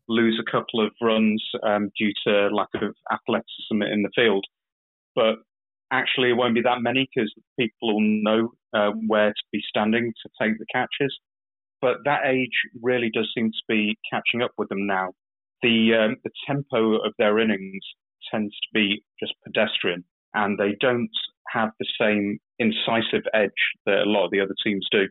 lose 0.09 0.41
a 0.41 0.51
couple 0.51 0.85
of 0.85 0.91
runs 1.01 1.41
um, 1.63 1.89
due 1.97 2.11
to 2.25 2.49
lack 2.53 2.69
of 2.75 2.93
athleticism 3.11 3.81
in 3.83 4.01
the 4.01 4.09
field. 4.15 4.43
But 5.15 5.35
actually, 5.91 6.31
it 6.31 6.37
won't 6.37 6.55
be 6.55 6.61
that 6.61 6.81
many 6.81 7.07
because 7.13 7.33
people 7.57 7.93
will 7.93 8.01
know 8.01 8.51
uh, 8.73 8.91
where 9.07 9.29
to 9.29 9.43
be 9.51 9.61
standing 9.69 10.11
to 10.23 10.29
take 10.41 10.57
the 10.57 10.65
catches. 10.73 11.15
But 11.81 11.97
that 12.05 12.25
age 12.25 12.51
really 12.81 13.09
does 13.13 13.31
seem 13.33 13.51
to 13.51 13.63
be 13.67 13.97
catching 14.11 14.41
up 14.41 14.51
with 14.57 14.67
them 14.69 14.85
now. 14.85 15.13
The 15.61 15.93
um, 15.93 16.15
the 16.23 16.31
tempo 16.47 16.95
of 16.95 17.13
their 17.17 17.39
innings 17.39 17.83
tends 18.31 18.53
to 18.53 18.67
be 18.73 19.03
just 19.19 19.33
pedestrian, 19.45 20.03
and 20.33 20.57
they 20.57 20.75
don't 20.79 21.09
have 21.49 21.69
the 21.79 21.87
same 21.99 22.39
incisive 22.59 23.23
edge 23.33 23.51
that 23.85 23.99
a 23.99 24.09
lot 24.09 24.25
of 24.25 24.31
the 24.31 24.41
other 24.41 24.55
teams 24.63 24.87
do. 24.91 25.07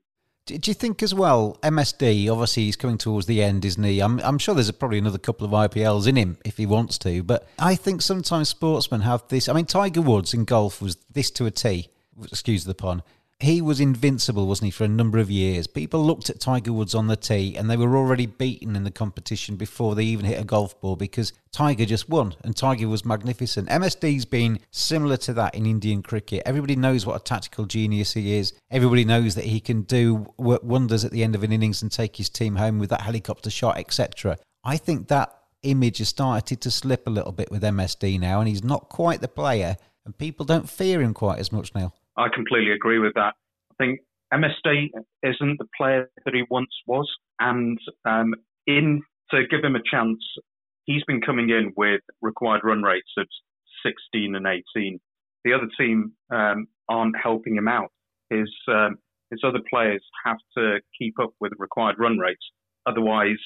Do 0.49 0.71
you 0.71 0.75
think 0.75 1.03
as 1.03 1.15
well, 1.15 1.59
MSD, 1.63 2.31
obviously 2.31 2.65
he's 2.65 2.77
coming 2.77 2.99
towards 2.99 3.27
the 3.27 3.43
end, 3.43 3.65
isn't 3.65 3.83
he? 3.83 4.01
I'm, 4.01 4.19
I'm 4.21 4.39
sure 4.39 4.55
there's 4.55 4.71
probably 4.73 4.99
another 4.99 5.19
couple 5.19 5.47
of 5.47 5.53
IPLs 5.53 6.07
in 6.07 6.17
him 6.17 6.39
if 6.45 6.57
he 6.57 6.67
wants 6.67 6.99
to, 6.99 7.23
but 7.23 7.47
I 7.59 7.75
think 7.75 8.03
sometimes 8.03 8.49
sportsmen 8.49 9.03
have 9.03 9.27
this. 9.29 9.49
I 9.49 9.53
mean, 9.53 9.67
Tiger 9.67 10.01
Woods 10.01 10.35
in 10.35 10.45
golf 10.45 10.81
was 10.81 10.97
this 11.13 11.31
to 11.33 11.47
a 11.47 11.51
T, 11.51 11.91
excuse 12.23 12.65
the 12.65 12.75
pun 12.75 13.03
he 13.41 13.63
was 13.63 13.79
invincible, 13.79 14.49
wasn't 14.49 14.67
he, 14.67 14.71
for 14.73 14.83
a 14.83 14.89
number 14.89 15.19
of 15.19 15.31
years? 15.31 15.69
People 15.69 16.05
looked 16.05 16.29
at 16.29 16.41
Tiger 16.41 16.73
Woods 16.73 16.93
on 16.93 17.07
the 17.07 17.15
tee 17.15 17.57
and 17.57 17.71
they 17.71 17.77
were 17.77 17.97
already 17.97 18.27
beaten 18.27 18.75
in 18.75 18.83
the 18.83 18.91
competition 18.91 19.55
before 19.55 19.95
they 19.95 20.03
even 20.03 20.27
hit 20.27 20.41
a 20.41 20.45
golf 20.45 20.81
ball 20.81 20.97
because 20.97 21.33
Tiger 21.53 21.85
just 21.85 22.09
won 22.09 22.35
and 22.43 22.57
Tiger 22.57 22.89
was 22.89 23.05
magnificent. 23.05 23.69
MSD's 23.69 24.25
been 24.25 24.59
similar 24.73 25.17
to 25.19 25.33
that 25.35 25.55
in 25.55 25.67
Indian 25.67 26.03
cricket. 26.03 26.43
Everybody 26.47 26.75
knows 26.75 27.07
what 27.07 27.15
a 27.15 27.23
tactical 27.23 27.67
genius 27.67 28.15
he 28.15 28.37
is. 28.37 28.55
Everybody 28.73 29.05
knows 29.05 29.37
that 29.37 29.45
he 29.45 29.61
can 29.61 29.83
do 29.83 30.27
wonders 30.37 31.05
at 31.05 31.13
the 31.13 31.23
end 31.23 31.37
of 31.37 31.45
an 31.45 31.53
innings 31.53 31.81
and 31.81 31.93
take 31.93 32.17
his 32.17 32.29
team 32.29 32.57
home 32.57 32.81
with 32.81 32.91
that 32.91 33.03
helicopter 33.03 33.51
shot, 33.51 33.79
etc. 33.79 34.37
I 34.65 34.79
think 34.79 35.07
that 35.09 35.33
image 35.63 35.99
has 35.99 36.09
started 36.09 36.61
to 36.63 36.73
slip 36.73 37.07
a 37.07 37.11
little 37.11 37.33
bit 37.33 37.53
with 37.53 37.63
MSD 37.63 38.19
now 38.19 38.41
and 38.41 38.49
he's 38.49 38.65
not 38.65 38.89
quite 38.89 39.21
the 39.21 39.29
player 39.29 39.77
and 40.05 40.19
people 40.19 40.45
don't 40.45 40.69
fear 40.69 41.01
him 41.01 41.15
quite 41.15 41.39
as 41.39 41.53
much 41.53 41.73
now. 41.73 41.93
I 42.19 42.29
completely 42.35 42.73
agree 42.73 42.99
with 42.99 43.15
that. 43.15 43.35
I 43.71 43.75
think 43.79 44.01
MSD 44.35 44.89
isn't 45.23 45.59
the 45.59 45.69
player 45.77 46.11
that 46.25 46.35
he 46.35 46.43
once 46.51 46.75
was, 46.87 47.09
and 47.39 47.79
um, 48.05 48.35
in 48.67 49.03
to 49.31 49.47
give 49.51 49.63
him 49.63 49.77
a 49.77 49.83
chance, 49.91 50.19
he's 50.85 51.05
been 51.05 51.21
coming 51.21 51.51
in 51.51 51.73
with 51.77 52.01
required 52.21 52.63
run 52.65 52.83
rates 52.83 53.11
of 53.17 53.27
16 53.87 54.35
and 54.35 54.47
18. 54.47 54.99
The 55.45 55.53
other 55.53 55.69
team 55.79 56.13
um, 56.31 56.67
aren't 56.89 57.17
helping 57.23 57.57
him 57.57 57.69
out. 57.69 57.91
His 58.31 58.51
um, 58.69 58.97
his 59.31 59.41
other 59.45 59.61
players 59.71 60.03
have 60.25 60.39
to 60.57 60.81
keep 60.99 61.15
up 61.21 61.31
with 61.41 61.53
required 61.59 61.97
run 61.99 62.19
rates, 62.19 62.45
otherwise 62.87 63.39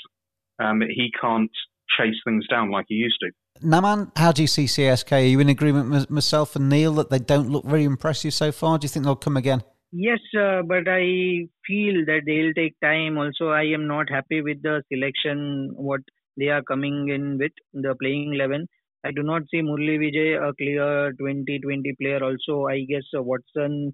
um, 0.59 0.81
he 0.81 1.11
can't 1.21 1.51
chase 1.99 2.17
things 2.25 2.47
down 2.49 2.71
like 2.71 2.87
he 2.89 2.95
used 2.95 3.19
to. 3.21 3.31
Naman, 3.63 4.11
how 4.17 4.33
do 4.33 4.43
you 4.43 4.49
see 4.49 4.65
CSK? 4.65 5.13
Are 5.13 5.21
you 5.21 5.41
in 5.41 5.49
agreement 5.49 5.91
with 5.91 6.11
myself 6.11 6.57
and 6.57 6.69
Neil 6.69 6.93
that 6.95 7.11
they 7.11 7.19
don't 7.19 7.49
look 7.49 7.65
very 7.65 7.85
impressive 7.85 8.35
so 8.35 8.51
far? 8.53 8.79
Do 8.79 8.85
you 8.85 8.89
think 8.89 9.05
they'll 9.05 9.17
come 9.17 9.37
again? 9.37 9.63
Yes, 9.93 10.21
uh, 10.39 10.63
but 10.63 10.89
I 10.89 11.49
feel 11.67 12.05
that 12.07 12.23
they'll 12.27 12.55
take 12.55 12.75
time. 12.81 13.19
Also, 13.19 13.49
I 13.49 13.65
am 13.65 13.87
not 13.87 14.11
happy 14.11 14.41
with 14.41 14.63
the 14.63 14.83
selection, 14.93 15.73
what 15.77 16.01
they 16.37 16.49
are 16.49 16.63
coming 16.63 17.09
in 17.09 17.39
with, 17.39 17.53
the 17.75 17.95
playing 18.01 18.33
11. 18.35 18.67
I 19.05 19.11
do 19.11 19.23
not 19.23 19.43
see 19.51 19.61
Murli 19.61 19.99
Vijay 19.99 20.37
a 20.37 20.55
clear 20.55 21.13
2020 21.13 21.95
player. 22.01 22.25
Also, 22.25 22.67
I 22.67 22.85
guess 22.89 23.03
uh, 23.17 23.23
Watson 23.23 23.93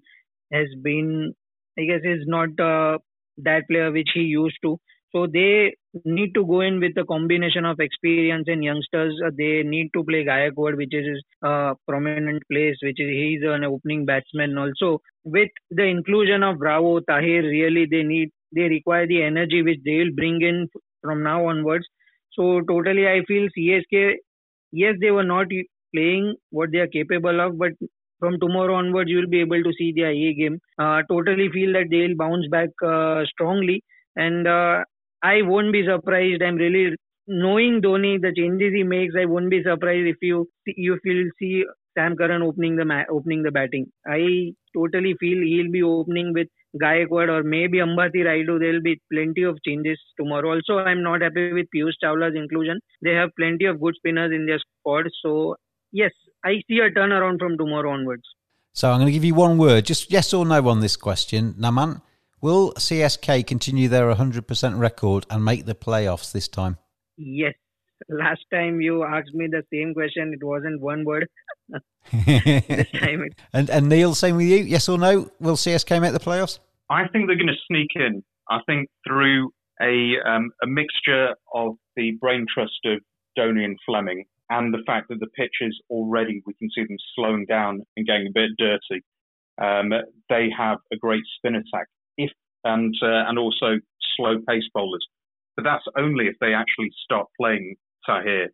has 0.53 0.67
been, 0.81 1.33
I 1.77 1.83
guess, 1.83 2.01
is 2.03 2.23
not 2.25 2.49
uh, 2.59 2.99
that 3.37 3.63
player 3.69 3.91
which 3.91 4.09
he 4.13 4.21
used 4.21 4.57
to. 4.63 4.79
So 5.11 5.25
they 5.25 5.75
need 6.05 6.33
to 6.35 6.45
go 6.45 6.61
in 6.61 6.79
with 6.79 6.97
a 6.97 7.05
combination 7.05 7.65
of 7.65 7.79
experience 7.79 8.45
and 8.47 8.63
youngsters. 8.63 9.19
Uh, 9.25 9.31
they 9.35 9.63
need 9.63 9.89
to 9.93 10.03
play 10.03 10.23
Gaikwad, 10.23 10.77
which 10.77 10.93
is 10.93 11.23
a 11.43 11.47
uh, 11.47 11.73
prominent 11.87 12.43
place, 12.51 12.75
which 12.83 12.99
is 12.99 13.09
he's 13.09 13.41
an 13.43 13.63
opening 13.63 14.05
batsman. 14.05 14.57
Also, 14.57 15.01
with 15.23 15.49
the 15.71 15.83
inclusion 15.83 16.43
of 16.43 16.59
Bravo, 16.59 16.99
Tahir, 16.99 17.41
really 17.43 17.85
they 17.89 18.03
need 18.03 18.29
they 18.55 18.63
require 18.63 19.07
the 19.07 19.23
energy 19.23 19.61
which 19.63 19.79
they 19.85 19.97
will 19.97 20.13
bring 20.15 20.41
in 20.41 20.67
from 21.01 21.23
now 21.23 21.47
onwards. 21.47 21.85
So 22.33 22.61
totally, 22.67 23.07
I 23.07 23.21
feel 23.27 23.47
CSK. 23.57 24.15
Yes, 24.71 24.95
they 25.01 25.11
were 25.11 25.23
not 25.23 25.47
playing 25.95 26.35
what 26.51 26.71
they 26.71 26.79
are 26.79 26.87
capable 26.87 27.39
of, 27.41 27.57
but 27.57 27.71
from 28.19 28.39
tomorrow 28.39 28.75
onwards, 28.75 29.09
you 29.09 29.17
will 29.17 29.27
be 29.27 29.39
able 29.41 29.63
to 29.63 29.73
see 29.77 29.91
their 29.95 30.11
A 30.11 30.33
game. 30.33 30.59
Uh, 30.77 31.01
totally 31.09 31.49
feel 31.51 31.73
that 31.73 31.89
they 31.89 32.07
will 32.07 32.15
bounce 32.15 32.47
back 32.49 32.69
uh, 32.85 33.23
strongly, 33.25 33.83
and 34.15 34.47
uh, 34.47 34.83
I 35.23 35.41
won't 35.41 35.73
be 35.73 35.85
surprised. 35.85 36.41
I'm 36.41 36.55
really 36.55 36.95
knowing 37.27 37.81
Dhoni, 37.81 38.21
the 38.21 38.33
changes 38.35 38.73
he 38.73 38.83
makes, 38.83 39.13
I 39.19 39.25
won't 39.25 39.49
be 39.49 39.63
surprised 39.63 40.07
if 40.07 40.17
you 40.21 40.49
if 40.65 40.99
you'll 41.03 41.29
see 41.39 41.63
Sam 41.97 42.15
Curran 42.15 42.41
opening 42.41 42.75
the 42.75 43.05
opening 43.11 43.43
the 43.43 43.51
batting. 43.51 43.87
I 44.07 44.53
totally 44.75 45.15
feel 45.19 45.39
he'll 45.43 45.71
be 45.71 45.83
opening 45.83 46.33
with 46.33 46.47
Gaikwad 46.81 47.29
or 47.29 47.43
maybe 47.43 47.79
Ambati 47.79 48.23
Rayudu. 48.23 48.59
There'll 48.59 48.81
be 48.81 49.01
plenty 49.11 49.43
of 49.43 49.57
changes 49.65 49.99
tomorrow. 50.17 50.53
Also, 50.53 50.77
I'm 50.77 51.03
not 51.03 51.21
happy 51.21 51.51
with 51.51 51.67
Piyush 51.75 51.97
Chawla's 52.03 52.35
inclusion. 52.35 52.79
They 53.01 53.13
have 53.13 53.29
plenty 53.37 53.65
of 53.65 53.81
good 53.81 53.95
spinners 53.95 54.31
in 54.33 54.45
their 54.45 54.59
squad. 54.59 55.05
So 55.21 55.55
yes, 55.91 56.11
I 56.45 56.61
see 56.67 56.79
a 56.79 56.91
turnaround 56.91 57.39
from 57.39 57.57
tomorrow 57.57 57.91
onwards. 57.91 58.23
So 58.73 58.91
I'm 58.91 58.99
going 58.99 59.07
to 59.07 59.11
give 59.11 59.25
you 59.25 59.33
one 59.33 59.57
word, 59.57 59.85
just 59.85 60.11
yes 60.11 60.33
or 60.33 60.45
no 60.45 60.67
on 60.69 60.79
this 60.79 60.95
question. 60.95 61.55
Naman, 61.59 62.01
will 62.41 62.73
CSK 62.73 63.45
continue 63.45 63.87
their 63.87 64.13
100% 64.13 64.79
record 64.79 65.25
and 65.29 65.43
make 65.43 65.65
the 65.65 65.75
playoffs 65.75 66.31
this 66.31 66.47
time? 66.47 66.77
Yes. 67.17 67.53
Last 68.07 68.41
time 68.51 68.79
you 68.79 69.03
asked 69.03 69.33
me 69.33 69.47
the 69.47 69.63
same 69.73 69.93
question, 69.93 70.33
it 70.33 70.43
wasn't 70.43 70.81
one 70.81 71.03
word. 71.03 71.27
this 71.69 72.91
time 72.91 73.23
it... 73.23 73.33
and, 73.53 73.69
and 73.69 73.89
Neil, 73.89 74.15
same 74.15 74.37
with 74.37 74.45
you. 74.45 74.57
Yes 74.57 74.87
or 74.87 74.97
no? 74.97 75.29
Will 75.39 75.57
CSK 75.57 76.01
make 76.01 76.13
the 76.13 76.19
playoffs? 76.19 76.59
I 76.89 77.07
think 77.09 77.27
they're 77.27 77.35
going 77.35 77.47
to 77.47 77.53
sneak 77.67 77.89
in. 77.95 78.23
I 78.49 78.59
think 78.65 78.89
through 79.07 79.51
a 79.81 80.15
um, 80.25 80.49
a 80.63 80.67
mixture 80.67 81.35
of 81.53 81.75
the 81.95 82.11
brain 82.19 82.45
trust 82.51 82.79
of 82.85 82.99
Dhoni 83.37 83.63
and 83.63 83.77
Fleming 83.85 84.25
and 84.49 84.73
the 84.73 84.83
fact 84.85 85.09
that 85.09 85.19
the 85.19 85.27
pitches 85.27 85.79
already 85.89 86.41
we 86.45 86.53
can 86.55 86.69
see 86.73 86.81
them 86.81 86.97
slowing 87.15 87.45
down 87.45 87.81
and 87.95 88.07
getting 88.07 88.27
a 88.27 88.33
bit 88.33 88.51
dirty. 88.57 89.03
Um, 89.61 89.91
they 90.29 90.49
have 90.57 90.77
a 90.91 90.97
great 90.97 91.23
spin 91.37 91.55
attack, 91.55 91.87
if 91.97 91.98
and 92.63 92.93
uh, 93.01 93.27
and 93.27 93.37
also 93.37 93.79
slow 94.15 94.37
pace 94.47 94.63
bowlers. 94.73 95.05
But 95.55 95.63
that's 95.63 95.85
only 95.97 96.25
if 96.27 96.35
they 96.39 96.53
actually 96.53 96.91
start 97.03 97.27
playing 97.39 97.75
Tahir, 98.05 98.49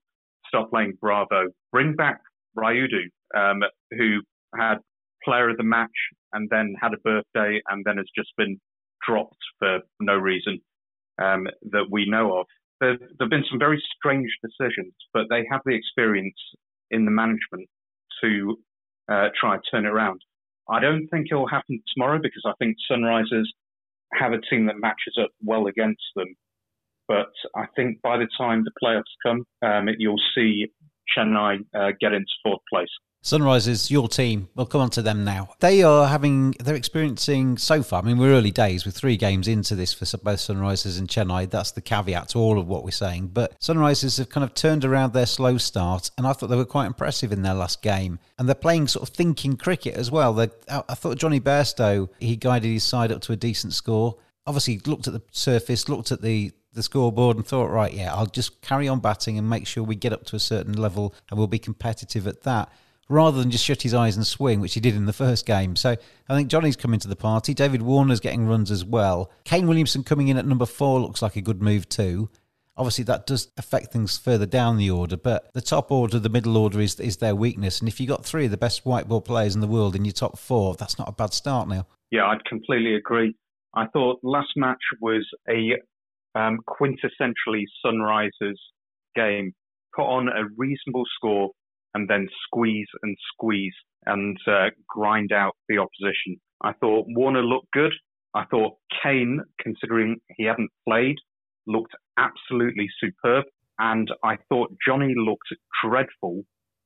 start 0.47 0.69
playing 0.69 0.97
Bravo, 0.99 1.49
bring 1.71 1.95
back 1.95 2.19
Rayudu, 2.57 3.09
um, 3.35 3.61
who 3.91 4.21
had 4.57 4.77
player 5.23 5.49
of 5.49 5.57
the 5.57 5.63
match 5.63 5.89
and 6.33 6.49
then 6.49 6.75
had 6.81 6.93
a 6.93 6.97
birthday 6.97 7.61
and 7.69 7.83
then 7.85 7.97
has 7.97 8.07
just 8.15 8.29
been 8.37 8.59
dropped 9.07 9.37
for 9.59 9.79
no 9.99 10.15
reason 10.15 10.59
um, 11.21 11.47
that 11.71 11.85
we 11.91 12.09
know 12.09 12.39
of. 12.39 12.45
There, 12.81 12.97
have 13.19 13.29
been 13.29 13.45
some 13.49 13.59
very 13.59 13.81
strange 13.97 14.29
decisions, 14.43 14.93
but 15.13 15.23
they 15.29 15.45
have 15.51 15.61
the 15.65 15.75
experience 15.75 16.35
in 16.91 17.05
the 17.05 17.11
management 17.11 17.67
to 18.21 18.57
uh, 19.09 19.29
try 19.39 19.55
and 19.55 19.63
turn 19.71 19.85
it 19.85 19.89
around. 19.89 20.21
I 20.69 20.79
don't 20.79 21.07
think 21.07 21.27
it'll 21.31 21.47
happen 21.47 21.81
tomorrow 21.93 22.19
because 22.21 22.43
I 22.45 22.53
think 22.59 22.75
Sunrisers 22.89 23.45
have 24.13 24.33
a 24.33 24.41
team 24.49 24.65
that 24.67 24.79
matches 24.79 25.17
up 25.21 25.31
well 25.43 25.67
against 25.67 26.03
them. 26.15 26.35
But 27.07 27.31
I 27.55 27.65
think 27.75 28.01
by 28.01 28.17
the 28.17 28.27
time 28.37 28.63
the 28.63 28.71
playoffs 28.81 29.03
come, 29.23 29.45
um, 29.61 29.87
you'll 29.97 30.21
see 30.35 30.67
Chennai 31.15 31.59
uh, 31.75 31.91
get 31.99 32.13
into 32.13 32.31
fourth 32.43 32.61
place. 32.71 32.89
Sunrisers, 33.25 33.89
your 33.89 34.07
team. 34.07 34.49
We'll 34.53 34.67
come 34.67 34.81
on 34.81 34.91
to 34.91 35.01
them 35.01 35.25
now. 35.25 35.49
They 35.59 35.81
are 35.81 36.07
having, 36.07 36.51
they're 36.59 36.75
experiencing 36.75 37.57
so 37.57 37.81
far. 37.81 38.03
I 38.03 38.05
mean, 38.05 38.19
we're 38.19 38.29
early 38.29 38.51
days. 38.51 38.85
with 38.85 38.95
three 38.95 39.17
games 39.17 39.47
into 39.47 39.73
this 39.73 39.93
for 39.93 40.05
both 40.19 40.37
Sunrisers 40.37 40.99
and 40.99 41.07
Chennai. 41.07 41.49
That's 41.49 41.71
the 41.71 41.81
caveat 41.81 42.29
to 42.29 42.37
all 42.37 42.59
of 42.59 42.67
what 42.67 42.83
we're 42.83 42.91
saying. 42.91 43.31
But 43.33 43.59
Sunrisers 43.59 44.19
have 44.19 44.29
kind 44.29 44.43
of 44.43 44.53
turned 44.53 44.85
around 44.85 45.13
their 45.13 45.25
slow 45.25 45.57
start, 45.57 46.11
and 46.19 46.27
I 46.27 46.33
thought 46.33 46.51
they 46.51 46.55
were 46.55 46.65
quite 46.65 46.85
impressive 46.85 47.31
in 47.31 47.41
their 47.41 47.55
last 47.55 47.81
game. 47.81 48.19
And 48.37 48.47
they're 48.47 48.53
playing 48.53 48.89
sort 48.89 49.09
of 49.09 49.15
thinking 49.15 49.57
cricket 49.57 49.95
as 49.95 50.11
well. 50.11 50.31
They're, 50.31 50.51
I 50.69 50.93
thought 50.93 51.17
Jonny 51.17 51.39
Bairstow, 51.39 52.09
he 52.19 52.35
guided 52.35 52.71
his 52.71 52.83
side 52.83 53.11
up 53.11 53.21
to 53.21 53.33
a 53.33 53.35
decent 53.35 53.73
score. 53.73 54.17
Obviously, 54.45 54.77
looked 54.85 55.07
at 55.07 55.13
the 55.13 55.23
surface, 55.31 55.89
looked 55.89 56.11
at 56.11 56.21
the 56.21 56.51
the 56.73 56.83
scoreboard 56.83 57.37
and 57.37 57.47
thought, 57.47 57.71
right, 57.71 57.93
yeah, 57.93 58.13
I'll 58.13 58.25
just 58.25 58.61
carry 58.61 58.89
on 58.89 58.99
batting 58.99 59.37
and 59.37 59.49
make 59.49 59.65
sure 59.65 59.81
we 59.81 59.95
get 59.95 60.11
up 60.11 60.25
to 60.25 60.35
a 60.35 60.39
certain 60.39 60.73
level 60.73 61.15
and 61.29 61.37
we'll 61.37 61.47
be 61.47 61.57
competitive 61.57 62.27
at 62.27 62.43
that 62.43 62.69
rather 63.07 63.39
than 63.39 63.51
just 63.51 63.63
shut 63.63 63.81
his 63.81 63.93
eyes 63.93 64.15
and 64.15 64.25
swing, 64.25 64.59
which 64.59 64.73
he 64.73 64.79
did 64.79 64.95
in 64.95 65.05
the 65.05 65.13
first 65.13 65.45
game. 65.45 65.75
So 65.75 65.95
I 66.29 66.35
think 66.35 66.49
Jonny's 66.49 66.75
coming 66.75 66.99
to 66.99 67.07
the 67.07 67.15
party. 67.15 67.53
David 67.53 67.81
Warner's 67.81 68.19
getting 68.19 68.47
runs 68.47 68.71
as 68.71 68.83
well. 68.83 69.31
Kane 69.43 69.67
Williamson 69.67 70.03
coming 70.03 70.27
in 70.27 70.37
at 70.37 70.45
number 70.45 70.65
four 70.65 70.99
looks 70.99 71.21
like 71.21 71.35
a 71.35 71.41
good 71.41 71.61
move 71.61 71.87
too. 71.87 72.29
Obviously, 72.77 73.05
that 73.05 73.25
does 73.25 73.49
affect 73.57 73.93
things 73.93 74.17
further 74.17 74.45
down 74.45 74.75
the 74.77 74.89
order, 74.89 75.15
but 75.15 75.53
the 75.53 75.61
top 75.61 75.91
order, 75.91 76.19
the 76.19 76.27
middle 76.27 76.57
order 76.57 76.81
is 76.81 76.99
is 76.99 77.17
their 77.17 77.33
weakness. 77.33 77.79
And 77.79 77.87
if 77.87 78.01
you've 78.01 78.09
got 78.09 78.25
three 78.25 78.45
of 78.45 78.51
the 78.51 78.57
best 78.57 78.85
white 78.85 79.07
ball 79.07 79.21
players 79.21 79.55
in 79.55 79.61
the 79.61 79.67
world 79.67 79.95
in 79.95 80.03
your 80.03 80.11
top 80.11 80.37
four, 80.37 80.75
that's 80.75 80.99
not 80.99 81.07
a 81.07 81.13
bad 81.13 81.33
start 81.33 81.69
now. 81.69 81.87
Yeah, 82.11 82.25
I'd 82.25 82.43
completely 82.43 82.95
agree. 82.95 83.33
I 83.75 83.87
thought 83.87 84.19
last 84.23 84.49
match 84.57 84.81
was 84.99 85.25
a 85.49 85.77
um, 86.37 86.59
quintessentially 86.67 87.63
Sunrisers 87.85 88.59
game. 89.15 89.53
Put 89.95 90.03
on 90.03 90.27
a 90.27 90.43
reasonable 90.57 91.03
score 91.15 91.51
and 91.95 92.07
then 92.09 92.27
squeeze 92.45 92.87
and 93.01 93.17
squeeze 93.33 93.73
and 94.05 94.37
uh, 94.47 94.67
grind 94.87 95.31
out 95.31 95.55
the 95.67 95.77
opposition. 95.77 96.39
I 96.61 96.73
thought 96.73 97.05
Warner 97.07 97.41
looked 97.41 97.71
good. 97.71 97.93
I 98.35 98.43
thought 98.51 98.73
Kane, 99.01 99.39
considering 99.59 100.17
he 100.37 100.43
hadn't 100.43 100.69
played, 100.87 101.15
looked 101.65 101.93
absolutely 102.19 102.89
superb. 102.99 103.45
And 103.79 104.09
I 104.23 104.37
thought 104.49 104.75
Jonny 104.85 105.13
looked 105.15 105.47
dreadful, 105.83 106.43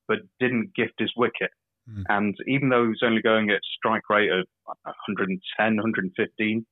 but 0.08 0.20
didn't 0.40 0.76
gift 0.76 0.94
his 1.00 1.12
wicket. 1.18 1.52
Mm. 1.90 2.04
And 2.10 2.36
even 2.48 2.70
though 2.70 2.84
he 2.84 2.90
was 2.90 3.02
only 3.04 3.22
going 3.22 3.50
at 3.50 3.62
strike 3.78 4.10
rate 4.10 4.32
of 4.32 4.46
110, 4.84 5.42
115, 5.58 6.66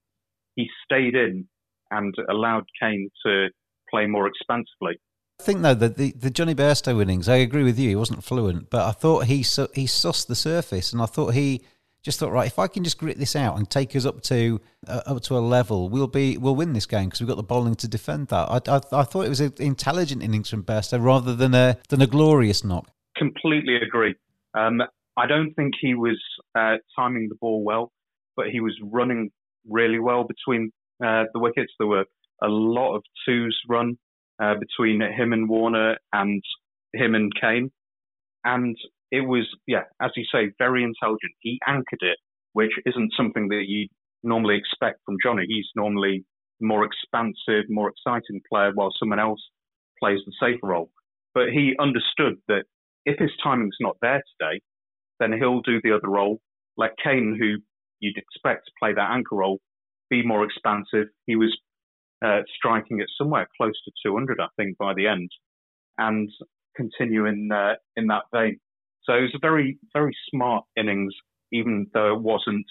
he 0.56 0.70
stayed 0.86 1.16
in 1.16 1.48
and 1.92 2.14
allowed 2.30 2.66
Kane 2.80 3.10
to 3.26 3.48
play 3.90 4.06
more 4.06 4.28
expansively. 4.28 5.00
I 5.40 5.44
think 5.44 5.62
though 5.62 5.76
that 5.76 5.98
the, 5.98 6.12
the 6.14 6.32
Jonny 6.32 6.56
Bairstow 6.56 7.02
innings, 7.02 7.30
I 7.30 7.36
agree 7.38 7.64
with 7.64 7.78
you. 7.78 7.90
He 7.90 7.96
wasn't 7.96 8.24
fluent, 8.24 8.70
but 8.70 8.86
I 8.86 8.92
thought 8.92 9.26
he 9.26 9.44
su- 9.44 9.68
he 9.74 9.86
sussed 9.86 10.28
the 10.28 10.36
surface, 10.36 10.92
and 10.92 11.02
I 11.02 11.06
thought 11.06 11.34
he 11.34 11.62
just 12.04 12.20
thought 12.20 12.32
right. 12.32 12.48
If 12.48 12.58
I 12.58 12.68
can 12.68 12.84
just 12.84 12.98
grit 12.98 13.20
this 13.20 13.36
out 13.36 13.58
and 13.58 13.70
take 13.70 13.96
us 13.96 14.06
up 14.06 14.22
to 14.24 14.60
uh, 14.88 15.02
up 15.06 15.22
to 15.24 15.38
a 15.38 15.40
level, 15.40 15.90
we'll 15.90 16.08
be 16.08 16.38
we'll 16.38 16.56
win 16.56 16.74
this 16.74 16.88
game 16.88 17.06
because 17.06 17.20
we've 17.20 17.28
got 17.28 17.38
the 17.38 17.44
bowling 17.44 17.76
to 17.76 17.88
defend 17.88 18.30
that. 18.30 18.50
I, 18.50 18.78
I, 18.78 19.02
I 19.02 19.04
thought 19.04 19.26
it 19.26 19.30
was 19.30 19.42
an 19.42 19.54
intelligent 19.60 20.24
innings 20.24 20.50
from 20.50 20.64
Bairstow 20.64 21.04
rather 21.04 21.36
than 21.36 21.54
a 21.54 21.78
than 21.90 22.02
a 22.02 22.08
glorious 22.08 22.64
knock. 22.64 22.90
Completely 23.16 23.76
agree. 23.76 24.16
Um, 24.54 24.82
I 25.18 25.28
don't 25.28 25.54
think 25.54 25.74
he 25.80 25.94
was 25.94 26.20
uh, 26.56 26.76
timing 26.96 27.30
the 27.30 27.36
ball 27.36 27.64
well, 27.64 27.92
but 28.36 28.48
he 28.48 28.60
was 28.60 28.76
running 28.84 29.32
really 29.70 30.00
well 30.00 30.24
between 30.24 30.72
uh, 31.04 31.26
the 31.34 31.40
wickets. 31.40 31.74
There 31.78 31.88
were 31.88 32.06
a 32.42 32.48
lot 32.48 32.96
of 32.96 33.04
twos 33.28 33.60
run 33.68 33.98
uh, 34.42 34.56
between 34.60 35.02
him 35.02 35.34
and 35.34 35.50
Warner 35.50 35.98
and 36.14 36.42
him 36.94 37.16
and 37.16 37.32
Kane. 37.40 37.72
And 38.44 38.78
it 39.12 39.22
was, 39.22 39.48
yeah, 39.68 39.84
as 40.02 40.12
you 40.16 40.26
say, 40.32 40.52
very 40.58 40.84
intelligent. 40.84 41.34
He 41.40 41.60
anchored 41.68 42.02
it, 42.02 42.18
which 42.54 42.72
isn't 42.86 43.14
something 43.16 43.48
that 43.50 43.66
you 43.68 43.88
normally 44.24 44.58
expect 44.58 45.00
from 45.06 45.18
Jonny. 45.24 45.46
He's 45.48 45.68
normally 45.76 46.26
more 46.60 46.86
expansive, 46.86 47.70
more 47.70 47.90
exciting 47.90 48.42
player, 48.52 48.72
while 48.74 48.94
someone 48.98 49.20
else 49.20 49.42
plays 50.00 50.20
the 50.26 50.34
safer 50.40 50.68
role. 50.68 50.90
But 51.34 51.50
he 51.50 51.76
understood 51.80 52.36
that 52.48 52.64
if 53.06 53.20
his 53.20 53.32
timing's 53.44 53.78
not 53.80 53.98
there 54.02 54.24
today, 54.40 54.62
then 55.20 55.34
he'll 55.34 55.62
do 55.62 55.80
the 55.84 55.96
other 55.96 56.10
role. 56.10 56.40
Like 56.78 56.94
Kane, 57.04 57.38
who 57.40 57.58
you'd 58.00 58.18
expect 58.18 58.66
to 58.66 58.72
play 58.80 58.94
that 58.94 59.12
anchor 59.12 59.36
role, 59.36 59.60
be 60.10 60.26
more 60.26 60.44
expansive. 60.44 61.08
He 61.26 61.36
was 61.36 61.58
uh, 62.24 62.42
striking 62.56 63.00
it 63.00 63.08
somewhere 63.18 63.48
close 63.58 63.80
to 63.86 63.92
200, 64.06 64.40
I 64.40 64.48
think, 64.56 64.78
by 64.78 64.94
the 64.94 65.08
end, 65.08 65.30
and 65.98 66.30
continuing 66.76 67.50
in 67.50 67.52
uh, 67.52 67.76
in 67.96 68.08
that 68.08 68.24
vein. 68.34 68.60
So 69.04 69.14
it 69.14 69.22
was 69.22 69.34
a 69.36 69.40
very 69.42 69.78
very 69.94 70.16
smart 70.30 70.66
innings, 70.76 71.14
even 71.52 71.88
though 71.94 72.16
it 72.16 72.22
wasn't 72.22 72.66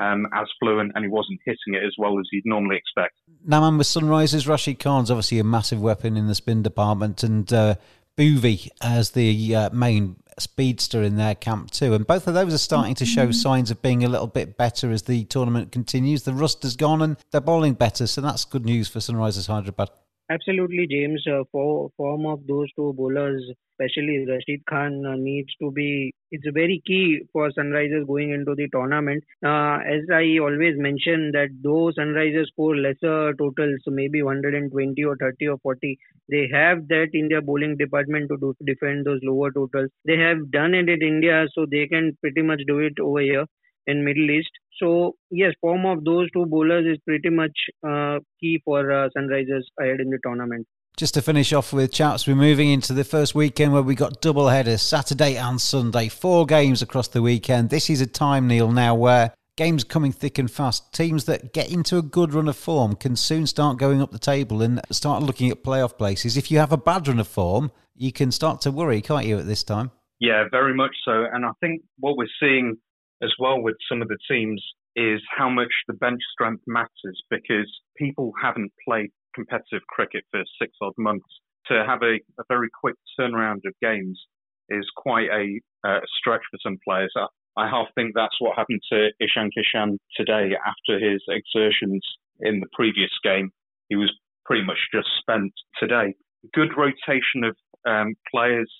um, 0.00 0.26
as 0.34 0.46
fluent 0.60 0.92
and 0.94 1.04
he 1.04 1.08
wasn't 1.08 1.40
hitting 1.44 1.74
it 1.74 1.84
as 1.84 1.94
well 1.98 2.18
as 2.18 2.26
you'd 2.32 2.46
normally 2.46 2.76
expect. 2.76 3.14
Naman 3.46 3.78
with 3.78 3.86
Sunrisers, 3.86 4.48
Rashid 4.48 4.78
Khan's 4.78 5.10
obviously 5.10 5.38
a 5.38 5.44
massive 5.44 5.80
weapon 5.80 6.16
in 6.16 6.26
the 6.26 6.34
spin 6.34 6.62
department, 6.62 7.22
and 7.22 7.52
uh, 7.52 7.76
Bhuvi 8.16 8.68
as 8.80 9.10
the 9.10 9.54
uh, 9.54 9.70
main 9.70 10.16
speedster 10.38 11.02
in 11.02 11.16
their 11.16 11.34
camp 11.34 11.70
too. 11.70 11.94
And 11.94 12.06
both 12.06 12.26
of 12.26 12.34
those 12.34 12.54
are 12.54 12.58
starting 12.58 12.94
to 12.96 13.06
show 13.06 13.24
mm-hmm. 13.24 13.32
signs 13.32 13.70
of 13.70 13.82
being 13.82 14.04
a 14.04 14.08
little 14.08 14.26
bit 14.26 14.56
better 14.56 14.90
as 14.90 15.02
the 15.02 15.24
tournament 15.24 15.72
continues. 15.72 16.22
The 16.22 16.34
rust 16.34 16.62
has 16.62 16.76
gone 16.76 17.02
and 17.02 17.16
they're 17.30 17.40
bowling 17.40 17.74
better, 17.74 18.06
so 18.06 18.20
that's 18.20 18.44
good 18.44 18.64
news 18.64 18.88
for 18.88 18.98
Sunrisers 18.98 19.48
Hyderabad. 19.48 19.90
Absolutely, 20.30 20.86
James. 20.86 21.26
Uh, 21.26 21.44
for 21.50 21.90
form 21.96 22.26
of 22.26 22.46
those 22.46 22.68
two 22.76 22.92
bowlers, 22.94 23.42
especially 23.72 24.24
Rashid 24.28 24.64
Khan, 24.66 25.04
uh, 25.06 25.16
needs 25.16 25.54
to 25.60 25.70
be. 25.70 26.12
It's 26.30 26.46
very 26.52 26.82
key 26.86 27.20
for 27.32 27.50
Sunrisers 27.50 28.06
going 28.06 28.30
into 28.30 28.54
the 28.54 28.68
tournament. 28.70 29.22
Uh, 29.44 29.78
as 29.94 30.02
I 30.12 30.38
always 30.40 30.76
mention, 30.78 31.30
that 31.32 31.48
though 31.62 31.90
Sunrisers 31.98 32.46
score 32.48 32.76
lesser 32.76 33.32
totals, 33.34 33.80
maybe 33.86 34.22
120 34.22 35.04
or 35.04 35.16
30 35.16 35.48
or 35.48 35.58
40, 35.62 35.98
they 36.28 36.48
have 36.52 36.86
that 36.88 37.08
in 37.14 37.28
their 37.28 37.40
bowling 37.42 37.76
department 37.76 38.28
to 38.30 38.36
do, 38.38 38.54
defend 38.64 39.06
those 39.06 39.20
lower 39.22 39.50
totals. 39.52 39.90
They 40.06 40.18
have 40.18 40.50
done 40.50 40.74
it 40.74 40.88
in 40.88 41.02
India, 41.02 41.46
so 41.54 41.66
they 41.70 41.86
can 41.86 42.16
pretty 42.20 42.42
much 42.42 42.60
do 42.66 42.78
it 42.80 42.98
over 43.00 43.20
here 43.20 43.46
in 43.86 44.04
Middle 44.04 44.30
East. 44.30 44.50
So 44.78 45.14
yes, 45.30 45.52
form 45.60 45.86
of 45.86 46.04
those 46.04 46.30
two 46.32 46.46
bowlers 46.46 46.86
is 46.86 46.98
pretty 47.06 47.30
much 47.30 47.56
uh, 47.86 48.18
key 48.40 48.60
for 48.64 48.90
uh, 48.90 49.08
Sunrisers 49.16 49.64
ahead 49.80 50.00
in 50.00 50.10
the 50.10 50.18
tournament. 50.24 50.66
Just 50.96 51.14
to 51.14 51.22
finish 51.22 51.52
off 51.52 51.72
with 51.72 51.92
chaps, 51.92 52.26
we're 52.26 52.36
moving 52.36 52.70
into 52.70 52.92
the 52.92 53.02
first 53.02 53.34
weekend 53.34 53.72
where 53.72 53.82
we 53.82 53.96
got 53.96 54.20
double 54.20 54.48
headers, 54.48 54.80
Saturday 54.80 55.36
and 55.36 55.60
Sunday, 55.60 56.08
four 56.08 56.46
games 56.46 56.82
across 56.82 57.08
the 57.08 57.20
weekend. 57.20 57.70
This 57.70 57.90
is 57.90 58.00
a 58.00 58.06
time, 58.06 58.46
Neil, 58.46 58.70
now 58.70 58.94
where 58.94 59.34
games 59.56 59.82
coming 59.82 60.12
thick 60.12 60.38
and 60.38 60.50
fast. 60.50 60.92
Teams 60.92 61.24
that 61.24 61.52
get 61.52 61.72
into 61.72 61.98
a 61.98 62.02
good 62.02 62.32
run 62.32 62.48
of 62.48 62.56
form 62.56 62.94
can 62.94 63.16
soon 63.16 63.46
start 63.46 63.76
going 63.76 64.00
up 64.00 64.12
the 64.12 64.18
table 64.20 64.62
and 64.62 64.80
start 64.92 65.22
looking 65.22 65.50
at 65.50 65.64
playoff 65.64 65.98
places. 65.98 66.36
If 66.36 66.50
you 66.50 66.58
have 66.58 66.72
a 66.72 66.76
bad 66.76 67.08
run 67.08 67.18
of 67.18 67.26
form, 67.26 67.72
you 67.96 68.12
can 68.12 68.30
start 68.30 68.60
to 68.62 68.70
worry, 68.70 69.00
can't 69.00 69.26
you, 69.26 69.38
at 69.38 69.46
this 69.46 69.64
time? 69.64 69.90
Yeah, 70.20 70.44
very 70.50 70.74
much 70.74 70.94
so. 71.04 71.24
And 71.32 71.44
I 71.44 71.50
think 71.60 71.82
what 71.98 72.16
we're 72.16 72.28
seeing 72.40 72.76
as 73.24 73.32
well 73.38 73.60
with 73.60 73.76
some 73.88 74.02
of 74.02 74.08
the 74.08 74.18
teams 74.28 74.62
is 74.96 75.20
how 75.36 75.48
much 75.48 75.72
the 75.88 75.94
bench 75.94 76.20
strength 76.32 76.62
matters 76.66 77.22
because 77.30 77.70
people 77.96 78.32
haven't 78.40 78.72
played 78.86 79.10
competitive 79.34 79.82
cricket 79.88 80.24
for 80.30 80.42
six 80.60 80.72
odd 80.80 80.92
months. 80.98 81.26
To 81.68 81.84
have 81.86 82.02
a, 82.02 82.20
a 82.38 82.44
very 82.48 82.68
quick 82.80 82.94
turnaround 83.18 83.62
of 83.66 83.72
games 83.80 84.20
is 84.68 84.86
quite 84.96 85.28
a 85.30 85.60
uh, 85.86 86.00
stretch 86.18 86.42
for 86.50 86.58
some 86.62 86.76
players. 86.86 87.12
I, 87.16 87.26
I 87.56 87.68
half 87.68 87.86
think 87.94 88.12
that's 88.14 88.36
what 88.38 88.56
happened 88.56 88.80
to 88.92 89.08
Ishan 89.20 89.50
Kishan 89.56 89.96
today 90.16 90.52
after 90.66 90.98
his 90.98 91.22
exertions 91.28 92.04
in 92.40 92.60
the 92.60 92.66
previous 92.72 93.10
game. 93.22 93.50
He 93.88 93.96
was 93.96 94.12
pretty 94.44 94.64
much 94.64 94.78
just 94.92 95.08
spent 95.20 95.52
today. 95.78 96.14
Good 96.52 96.76
rotation 96.76 97.44
of 97.44 97.56
um, 97.86 98.14
players 98.30 98.70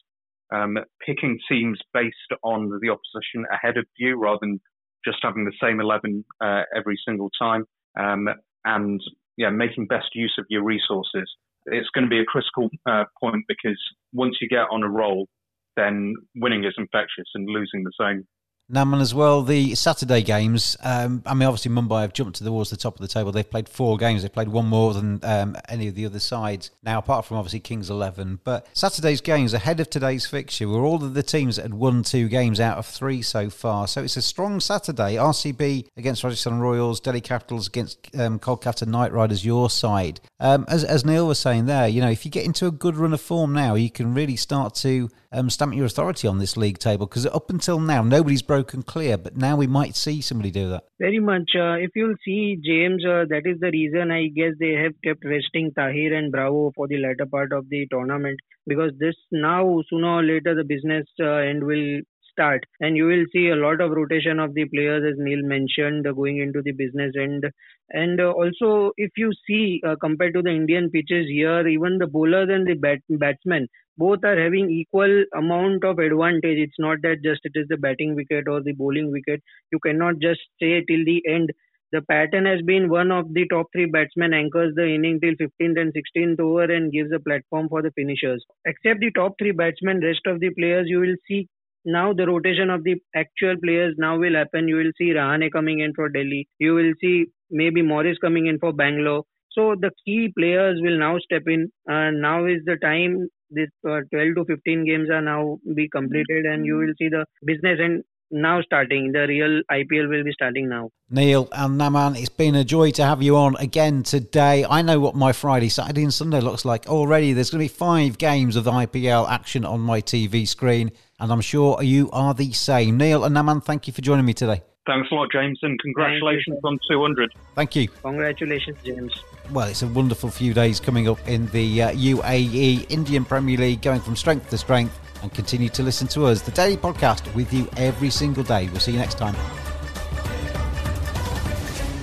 um, 0.52 0.78
picking 1.04 1.38
teams 1.48 1.78
based 1.92 2.14
on 2.42 2.68
the 2.82 2.90
opposition 2.90 3.44
ahead 3.52 3.76
of 3.76 3.86
you 3.96 4.18
rather 4.18 4.38
than 4.40 4.60
just 5.04 5.18
having 5.22 5.44
the 5.44 5.52
same 5.62 5.80
11 5.80 6.24
uh, 6.40 6.62
every 6.76 6.98
single 7.06 7.30
time, 7.38 7.64
um, 7.98 8.28
and 8.64 9.00
yeah, 9.36 9.50
making 9.50 9.86
best 9.86 10.08
use 10.14 10.34
of 10.38 10.46
your 10.48 10.62
resources. 10.62 11.30
It's 11.66 11.88
going 11.94 12.04
to 12.04 12.10
be 12.10 12.20
a 12.20 12.24
critical 12.24 12.68
uh, 12.88 13.04
point 13.20 13.44
because 13.48 13.80
once 14.12 14.36
you 14.40 14.48
get 14.48 14.66
on 14.70 14.82
a 14.82 14.88
roll, 14.88 15.28
then 15.76 16.14
winning 16.36 16.64
is 16.64 16.74
infectious 16.78 17.28
and 17.34 17.48
losing 17.48 17.84
the 17.84 17.92
same. 17.98 18.26
Naman 18.72 19.02
as 19.02 19.14
well. 19.14 19.42
The 19.42 19.74
Saturday 19.74 20.22
games. 20.22 20.76
Um, 20.82 21.22
I 21.26 21.34
mean, 21.34 21.46
obviously 21.46 21.70
Mumbai 21.70 22.00
have 22.00 22.14
jumped 22.14 22.42
towards 22.42 22.70
the 22.70 22.78
top 22.78 22.94
of 22.94 23.00
the 23.00 23.08
table. 23.08 23.30
They've 23.30 23.48
played 23.48 23.68
four 23.68 23.98
games. 23.98 24.22
They've 24.22 24.32
played 24.32 24.48
one 24.48 24.66
more 24.66 24.94
than 24.94 25.20
um, 25.22 25.56
any 25.68 25.86
of 25.88 25.94
the 25.94 26.06
other 26.06 26.18
sides 26.18 26.70
now, 26.82 26.98
apart 26.98 27.26
from 27.26 27.36
obviously 27.36 27.60
Kings 27.60 27.90
Eleven. 27.90 28.40
But 28.42 28.66
Saturday's 28.72 29.20
games 29.20 29.52
ahead 29.52 29.80
of 29.80 29.90
today's 29.90 30.26
fixture 30.26 30.66
were 30.66 30.80
all 30.80 31.04
of 31.04 31.12
the 31.12 31.22
teams 31.22 31.56
that 31.56 31.62
had 31.62 31.74
won 31.74 32.02
two 32.02 32.28
games 32.28 32.58
out 32.58 32.78
of 32.78 32.86
three 32.86 33.20
so 33.20 33.50
far. 33.50 33.86
So 33.86 34.02
it's 34.02 34.16
a 34.16 34.22
strong 34.22 34.60
Saturday. 34.60 35.16
RCB 35.16 35.88
against 35.98 36.24
Rajasthan 36.24 36.60
Royals, 36.60 37.00
Delhi 37.00 37.20
Capitals 37.20 37.68
against 37.68 37.98
um, 38.18 38.38
Kolkata 38.38 38.86
Knight 38.86 39.12
Riders. 39.12 39.44
Your 39.44 39.68
side. 39.68 40.20
Um, 40.40 40.64
as, 40.68 40.84
as 40.84 41.04
Neil 41.04 41.26
was 41.26 41.38
saying 41.38 41.66
there, 41.66 41.86
you 41.86 42.00
know, 42.00 42.10
if 42.10 42.24
you 42.24 42.30
get 42.30 42.46
into 42.46 42.66
a 42.66 42.70
good 42.70 42.96
run 42.96 43.12
of 43.12 43.20
form 43.20 43.52
now, 43.52 43.74
you 43.74 43.90
can 43.90 44.14
really 44.14 44.36
start 44.36 44.74
to 44.76 45.10
um, 45.34 45.50
stamp 45.50 45.74
your 45.74 45.84
authority 45.84 46.28
on 46.28 46.38
this 46.38 46.56
league 46.56 46.78
table 46.78 47.06
because 47.06 47.26
up 47.26 47.50
until 47.50 47.80
now 47.80 48.02
nobody's 48.02 48.42
broken 48.42 48.82
clear, 48.82 49.18
but 49.18 49.36
now 49.36 49.56
we 49.56 49.66
might 49.66 49.96
see 49.96 50.20
somebody 50.20 50.50
do 50.50 50.70
that. 50.70 50.84
Very 50.98 51.18
much. 51.18 51.50
Uh, 51.54 51.74
if 51.74 51.90
you'll 51.94 52.14
see 52.24 52.56
James, 52.64 53.04
uh, 53.04 53.24
that 53.28 53.42
is 53.44 53.58
the 53.60 53.70
reason 53.70 54.10
I 54.10 54.28
guess 54.28 54.54
they 54.58 54.72
have 54.72 54.92
kept 55.02 55.24
resting 55.24 55.72
Tahir 55.76 56.14
and 56.14 56.30
Bravo 56.30 56.72
for 56.74 56.88
the 56.88 56.98
latter 56.98 57.26
part 57.26 57.52
of 57.52 57.68
the 57.68 57.86
tournament 57.90 58.38
because 58.66 58.92
this 58.98 59.16
now 59.30 59.82
sooner 59.90 60.20
or 60.20 60.22
later 60.22 60.54
the 60.54 60.64
business 60.64 61.06
uh, 61.20 61.44
end 61.50 61.64
will 61.64 62.00
start. 62.34 62.64
And 62.80 62.96
you 62.98 63.06
will 63.06 63.26
see 63.32 63.48
a 63.48 63.56
lot 63.56 63.80
of 63.80 63.92
rotation 63.92 64.40
of 64.40 64.54
the 64.54 64.66
players 64.66 65.04
as 65.10 65.18
neil 65.18 65.42
mentioned 65.42 66.04
going 66.16 66.38
into 66.40 66.62
the 66.62 66.72
business 66.72 67.14
end. 67.18 67.46
And 67.90 68.20
uh, 68.20 68.30
also 68.32 68.92
if 68.98 69.12
you 69.16 69.32
see 69.46 69.80
uh, 69.86 69.96
compared 70.00 70.34
to 70.34 70.42
the 70.42 70.50
indian 70.50 70.90
pitches 70.90 71.26
here 71.28 71.66
even 71.66 71.98
the 71.98 72.06
bowlers 72.06 72.48
and 72.50 72.66
the 72.66 72.74
bat- 72.74 73.02
batsmen 73.08 73.68
both 73.96 74.24
are 74.24 74.38
having 74.38 74.70
equal 74.70 75.24
amount 75.34 75.84
of 75.84 75.98
advantage. 75.98 76.58
It's 76.58 76.78
not 76.78 76.98
that 77.02 77.22
just 77.22 77.40
it 77.44 77.52
is 77.54 77.68
the 77.68 77.76
batting 77.78 78.14
wicket 78.16 78.48
or 78.48 78.60
the 78.62 78.72
bowling 78.72 79.10
wicket. 79.12 79.42
You 79.72 79.78
cannot 79.80 80.18
just 80.20 80.40
stay 80.56 80.82
till 80.84 81.04
the 81.04 81.22
end. 81.28 81.52
The 81.92 82.02
pattern 82.02 82.44
has 82.46 82.60
been 82.62 82.88
one 82.90 83.10
of 83.12 83.32
the 83.32 83.46
top 83.48 83.66
three 83.72 83.86
batsmen 83.86 84.34
anchors 84.34 84.74
the 84.74 84.86
inning 84.86 85.20
till 85.20 85.34
15th 85.36 85.78
and 85.78 85.92
16th 85.94 86.40
over 86.40 86.64
and 86.64 86.92
gives 86.92 87.12
a 87.12 87.20
platform 87.20 87.68
for 87.68 87.82
the 87.82 87.92
finishers. 87.92 88.44
Except 88.66 89.00
the 89.00 89.12
top 89.12 89.38
three 89.38 89.52
batsmen, 89.52 90.00
rest 90.00 90.26
of 90.26 90.40
the 90.40 90.50
players 90.50 90.88
you 90.88 90.98
will 91.00 91.16
see 91.28 91.48
now 91.84 92.12
the 92.12 92.26
rotation 92.26 92.70
of 92.70 92.84
the 92.84 92.96
actual 93.14 93.56
players 93.62 93.94
now 93.98 94.18
will 94.18 94.34
happen. 94.34 94.68
You 94.68 94.76
will 94.76 94.92
see 94.96 95.12
Rahane 95.12 95.52
coming 95.52 95.80
in 95.80 95.92
for 95.94 96.08
Delhi. 96.08 96.48
You 96.58 96.74
will 96.74 96.92
see 97.00 97.26
maybe 97.50 97.82
Morris 97.82 98.18
coming 98.18 98.46
in 98.46 98.58
for 98.58 98.72
Bangalore. 98.72 99.24
So 99.52 99.76
the 99.78 99.90
key 100.04 100.32
players 100.36 100.80
will 100.82 100.98
now 100.98 101.18
step 101.18 101.42
in. 101.46 101.70
And 101.86 102.20
now 102.20 102.46
is 102.46 102.62
the 102.64 102.76
time. 102.76 103.28
This 103.50 103.68
uh, 103.88 104.00
12 104.12 104.34
to 104.36 104.44
15 104.46 104.84
games 104.84 105.10
are 105.10 105.20
now 105.20 105.58
be 105.76 105.88
completed, 105.88 106.44
and 106.44 106.66
you 106.66 106.76
will 106.76 106.94
see 106.98 107.08
the 107.08 107.24
business 107.44 107.78
and 107.80 108.02
now 108.30 108.60
starting. 108.62 109.12
The 109.12 109.26
real 109.28 109.62
IPL 109.70 110.08
will 110.08 110.24
be 110.24 110.32
starting 110.32 110.68
now. 110.68 110.90
Neil 111.10 111.48
and 111.52 111.80
Naman, 111.80 112.18
it's 112.18 112.28
been 112.28 112.54
a 112.54 112.64
joy 112.64 112.90
to 112.92 113.04
have 113.04 113.22
you 113.22 113.36
on 113.36 113.56
again 113.56 114.02
today. 114.02 114.66
I 114.68 114.82
know 114.82 114.98
what 114.98 115.14
my 115.14 115.32
Friday, 115.32 115.68
Saturday, 115.68 116.02
and 116.02 116.12
Sunday 116.12 116.40
looks 116.40 116.64
like 116.64 116.88
already. 116.88 117.32
There's 117.32 117.50
going 117.50 117.60
to 117.60 117.72
be 117.72 117.76
five 117.76 118.18
games 118.18 118.56
of 118.56 118.64
the 118.64 118.72
IPL 118.72 119.28
action 119.28 119.64
on 119.64 119.80
my 119.80 120.00
TV 120.00 120.48
screen, 120.48 120.90
and 121.20 121.32
I'm 121.32 121.40
sure 121.40 121.82
you 121.82 122.10
are 122.12 122.34
the 122.34 122.52
same. 122.52 122.96
Neil 122.96 123.24
and 123.24 123.34
Naman, 123.34 123.64
thank 123.64 123.86
you 123.86 123.92
for 123.92 124.02
joining 124.02 124.24
me 124.24 124.34
today. 124.34 124.62
Thanks 124.86 125.10
a 125.10 125.14
lot, 125.14 125.32
James, 125.32 125.58
and 125.62 125.80
congratulations 125.80 126.58
on 126.62 126.78
200. 126.90 127.32
Thank 127.54 127.74
you. 127.74 127.88
Congratulations, 127.88 128.76
James. 128.84 129.14
Well, 129.50 129.68
it's 129.68 129.82
a 129.82 129.88
wonderful 129.88 130.30
few 130.30 130.52
days 130.52 130.78
coming 130.78 131.08
up 131.08 131.18
in 131.26 131.46
the 131.48 131.82
uh, 131.82 131.92
UAE 131.92 132.90
Indian 132.90 133.24
Premier 133.24 133.56
League, 133.56 133.80
going 133.80 134.00
from 134.00 134.14
strength 134.14 134.50
to 134.50 134.58
strength 134.58 134.98
and 135.22 135.32
continue 135.32 135.70
to 135.70 135.82
listen 135.82 136.06
to 136.08 136.26
us, 136.26 136.42
the 136.42 136.50
Daily 136.50 136.76
Podcast, 136.76 137.34
with 137.34 137.50
you 137.52 137.66
every 137.78 138.10
single 138.10 138.44
day. 138.44 138.68
We'll 138.68 138.80
see 138.80 138.92
you 138.92 138.98
next 138.98 139.16
time. 139.16 139.34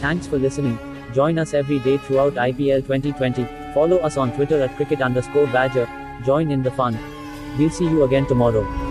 Thanks 0.02 0.26
for 0.26 0.40
listening. 0.40 0.80
Join 1.14 1.38
us 1.38 1.54
every 1.54 1.78
day 1.80 1.98
throughout 2.00 2.34
IPL 2.34 2.82
2020. 2.82 3.46
Follow 3.76 3.98
us 3.98 4.18
on 4.18 4.34
Twitter 4.34 4.60
at 4.62 4.76
cricket 4.76 5.02
underscore 5.02 5.46
badger. 5.48 5.88
Join 6.26 6.50
in 6.50 6.64
the 6.64 6.72
fun. 6.72 6.98
We'll 7.60 7.70
see 7.70 7.86
you 7.86 8.04
again 8.04 8.26
tomorrow. 8.26 8.91